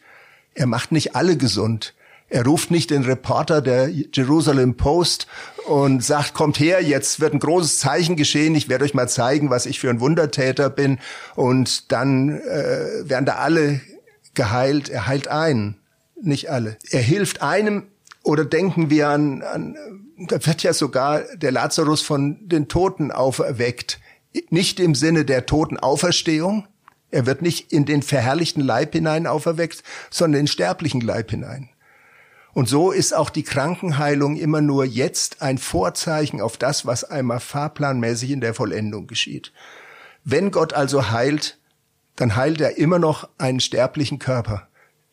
Er 0.54 0.66
macht 0.66 0.92
nicht 0.92 1.14
alle 1.14 1.37
gesund. 1.37 1.94
Er 2.30 2.44
ruft 2.44 2.70
nicht 2.70 2.90
den 2.90 3.04
Reporter 3.04 3.62
der 3.62 3.88
Jerusalem 3.88 4.76
Post 4.76 5.26
und 5.66 6.04
sagt, 6.04 6.34
kommt 6.34 6.61
her, 6.61 6.82
jetzt 6.82 7.20
wird 7.20 7.32
ein 7.32 7.40
großes 7.40 7.78
Zeichen 7.78 8.16
geschehen, 8.16 8.54
ich 8.54 8.68
werde 8.68 8.84
euch 8.84 8.92
mal 8.92 9.08
zeigen, 9.08 9.48
was 9.48 9.64
ich 9.64 9.80
für 9.80 9.88
ein 9.88 10.00
Wundertäter 10.00 10.68
bin. 10.68 10.98
Und 11.37 11.90
dann 11.90 12.38
äh, 12.40 13.08
werden 13.08 13.24
da 13.24 13.37
alle 13.37 13.80
geheilt. 14.34 14.90
Er 14.90 15.06
heilt 15.06 15.28
einen, 15.28 15.78
nicht 16.20 16.50
alle. 16.50 16.76
Er 16.90 17.00
hilft 17.00 17.40
einem 17.40 17.87
oder 18.22 18.44
denken 18.44 18.90
wir 18.90 19.08
an, 19.08 19.42
an 19.42 19.76
da 20.18 20.44
wird 20.44 20.62
ja 20.62 20.72
sogar 20.72 21.22
der 21.37 21.52
Lazarus 21.52 22.02
von 22.02 22.48
den 22.48 22.68
Toten 22.68 23.11
auferweckt. 23.11 24.00
Nicht 24.50 24.80
im 24.80 24.94
Sinne 24.94 25.24
der 25.24 25.46
Totenauferstehung. 25.46 26.66
Er 27.11 27.27
wird 27.27 27.42
nicht 27.42 27.73
in 27.73 27.85
den 27.85 28.03
verherrlichten 28.03 28.62
Leib 28.62 28.92
hinein 28.92 29.27
auferweckt, 29.27 29.83
sondern 30.11 30.40
in 30.40 30.47
den 30.47 30.53
sterblichen 30.53 31.01
Leib 31.01 31.31
hinein. 31.31 31.71
Und 32.53 32.68
so 32.68 32.90
ist 32.90 33.14
auch 33.14 33.31
die 33.31 33.44
Krankenheilung 33.44 34.37
immer 34.37 34.61
nur 34.61 34.85
jetzt 34.85 35.42
ein 35.42 35.59
Vorzeichen 35.59 36.40
auf 36.40 36.57
das, 36.57 36.87
was 36.87 37.05
einmal 37.05 37.40
fahrplanmäßig 37.40 38.31
in 38.31 38.40
der 38.40 38.55
Vollendung 38.55 39.07
geschieht. 39.07 39.53
Wenn 40.25 40.51
Gott 40.51 40.73
also 40.73 41.11
heilt, 41.11 41.59
dann 42.16 42.37
heilt 42.37 42.61
er 42.61 42.77
immer 42.77 42.99
noch 42.99 43.29
einen 43.38 43.61
sterblichen 43.61 44.18
Körper, 44.18 44.68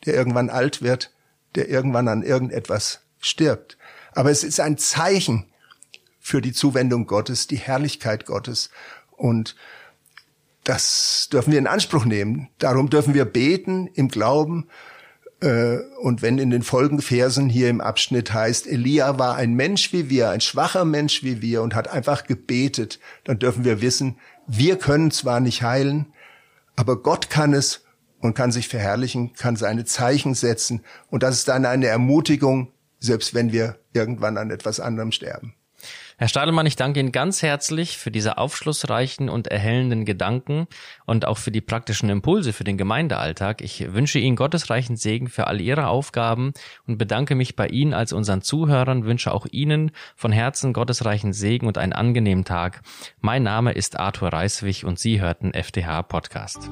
der 0.05 0.15
irgendwann 0.15 0.49
alt 0.49 0.81
wird, 0.81 1.13
der 1.53 1.69
irgendwann 1.69 2.08
an 2.08 2.23
irgendetwas 2.23 3.01
stirbt. 3.19 3.77
Aber 4.13 4.31
es 4.31 4.43
ist 4.43 4.60
ein 4.60 4.77
Zeichen 4.77 5.45
für 6.19 6.41
die 6.41 6.53
Zuwendung 6.53 7.05
Gottes, 7.05 7.45
die 7.45 7.58
Herrlichkeit 7.58 8.25
Gottes. 8.25 8.71
Und 9.12 9.55
das 10.65 11.30
dürfen 11.32 11.51
wir 11.51 11.60
in 11.60 11.67
Anspruch 11.67 12.06
nehmen. 12.06 12.49
Darum 12.58 12.89
dürfen 12.89 13.13
wir 13.13 13.25
beten 13.25 13.88
im 13.88 14.10
Glauben 14.10 14.67
äh, 15.39 15.78
und 16.01 16.21
wenn 16.21 16.39
in 16.39 16.49
den 16.49 16.63
Folgenversen 16.63 17.49
hier 17.49 17.69
im 17.69 17.82
Abschnitt 17.82 18.34
heißt, 18.34 18.67
Elia 18.67 19.19
war 19.19 19.36
ein 19.36 19.54
Mensch 19.54 19.93
wie 19.93 20.10
wir, 20.10 20.32
ein 20.32 20.41
schwacher 20.41 20.84
Mensch 20.84 21.23
wie 21.23 21.41
wir 21.41 21.62
und 21.62 21.75
hat 21.75 21.88
einfach 21.88 22.25
gebetet, 22.25 22.99
dann 23.23 23.39
dürfen 23.39 23.63
wir 23.63 23.82
wissen, 23.82 24.17
wir 24.47 24.78
können 24.78 25.12
zwar 25.12 25.39
nicht 25.39 25.62
heilen, 25.62 26.08
aber 26.75 27.01
Gott 27.01 27.30
kann 27.30 27.54
es 27.54 27.86
und 28.19 28.34
kann 28.34 28.51
sich 28.51 28.67
verherrlichen, 28.67 29.34
kann 29.34 29.56
seine 29.56 29.86
Zeichen 29.86 30.34
setzen. 30.34 30.82
Und 31.10 31.21
das 31.21 31.36
ist 31.36 31.47
dann 31.47 31.65
eine 31.65 31.88
Ermutigung, 31.88 32.71
selbst 32.99 33.34
wenn 33.34 33.51
wir 33.51 33.78
irgendwann 33.93 34.38
an 34.38 34.51
etwas 34.51 34.80
anderem 34.80 35.12
sterben. 35.12 35.54
Herr 36.17 36.30
Stadelmann, 36.30 36.65
ich 36.65 36.78
danke 36.78 37.01
Ihnen 37.01 37.12
ganz 37.12 37.41
herzlich 37.41 37.97
für 37.97 38.10
diese 38.10 38.38
aufschlussreichen 38.38 39.28
und 39.28 39.47
erhellenden 39.47 40.06
Gedanken 40.06 40.67
und 41.06 41.28
auch 41.28 41.38
für 41.38 41.51
die 41.51 41.60
praktischen 41.60 42.10
Impulse 42.10 42.54
für 42.54 42.63
den 42.63 42.78
Gemeindealltag. 42.78 43.62
Ich 43.62 43.93
wünsche 43.93 44.19
Ihnen 44.19 44.38
gottesreichen 44.38 44.95
Segen 44.95 45.28
für 45.28 45.47
all 45.47 45.60
Ihre 45.60 45.88
Aufgaben 45.88 46.54
und 46.88 46.97
bedanke 46.97 47.36
mich 47.36 47.58
bei 47.58 47.67
Ihnen 47.67 47.93
als 47.93 48.13
unseren 48.13 48.41
Zuhörern, 48.41 49.04
wünsche 49.04 49.34
auch 49.34 49.45
Ihnen 49.51 49.91
von 50.15 50.32
Herzen 50.32 50.71
gottesreichen 50.71 51.34
Segen 51.34 51.67
und 51.67 51.78
einen 51.78 51.93
angenehmen 51.93 52.45
Tag. 52.45 52.82
Mein 53.19 53.43
Name 53.43 53.73
ist 53.73 53.99
Arthur 53.99 54.32
Reiswig 54.32 54.86
und 54.86 54.97
Sie 54.97 55.19
hörten 55.19 55.51
FTH 55.54 56.04
Podcast. 56.04 56.69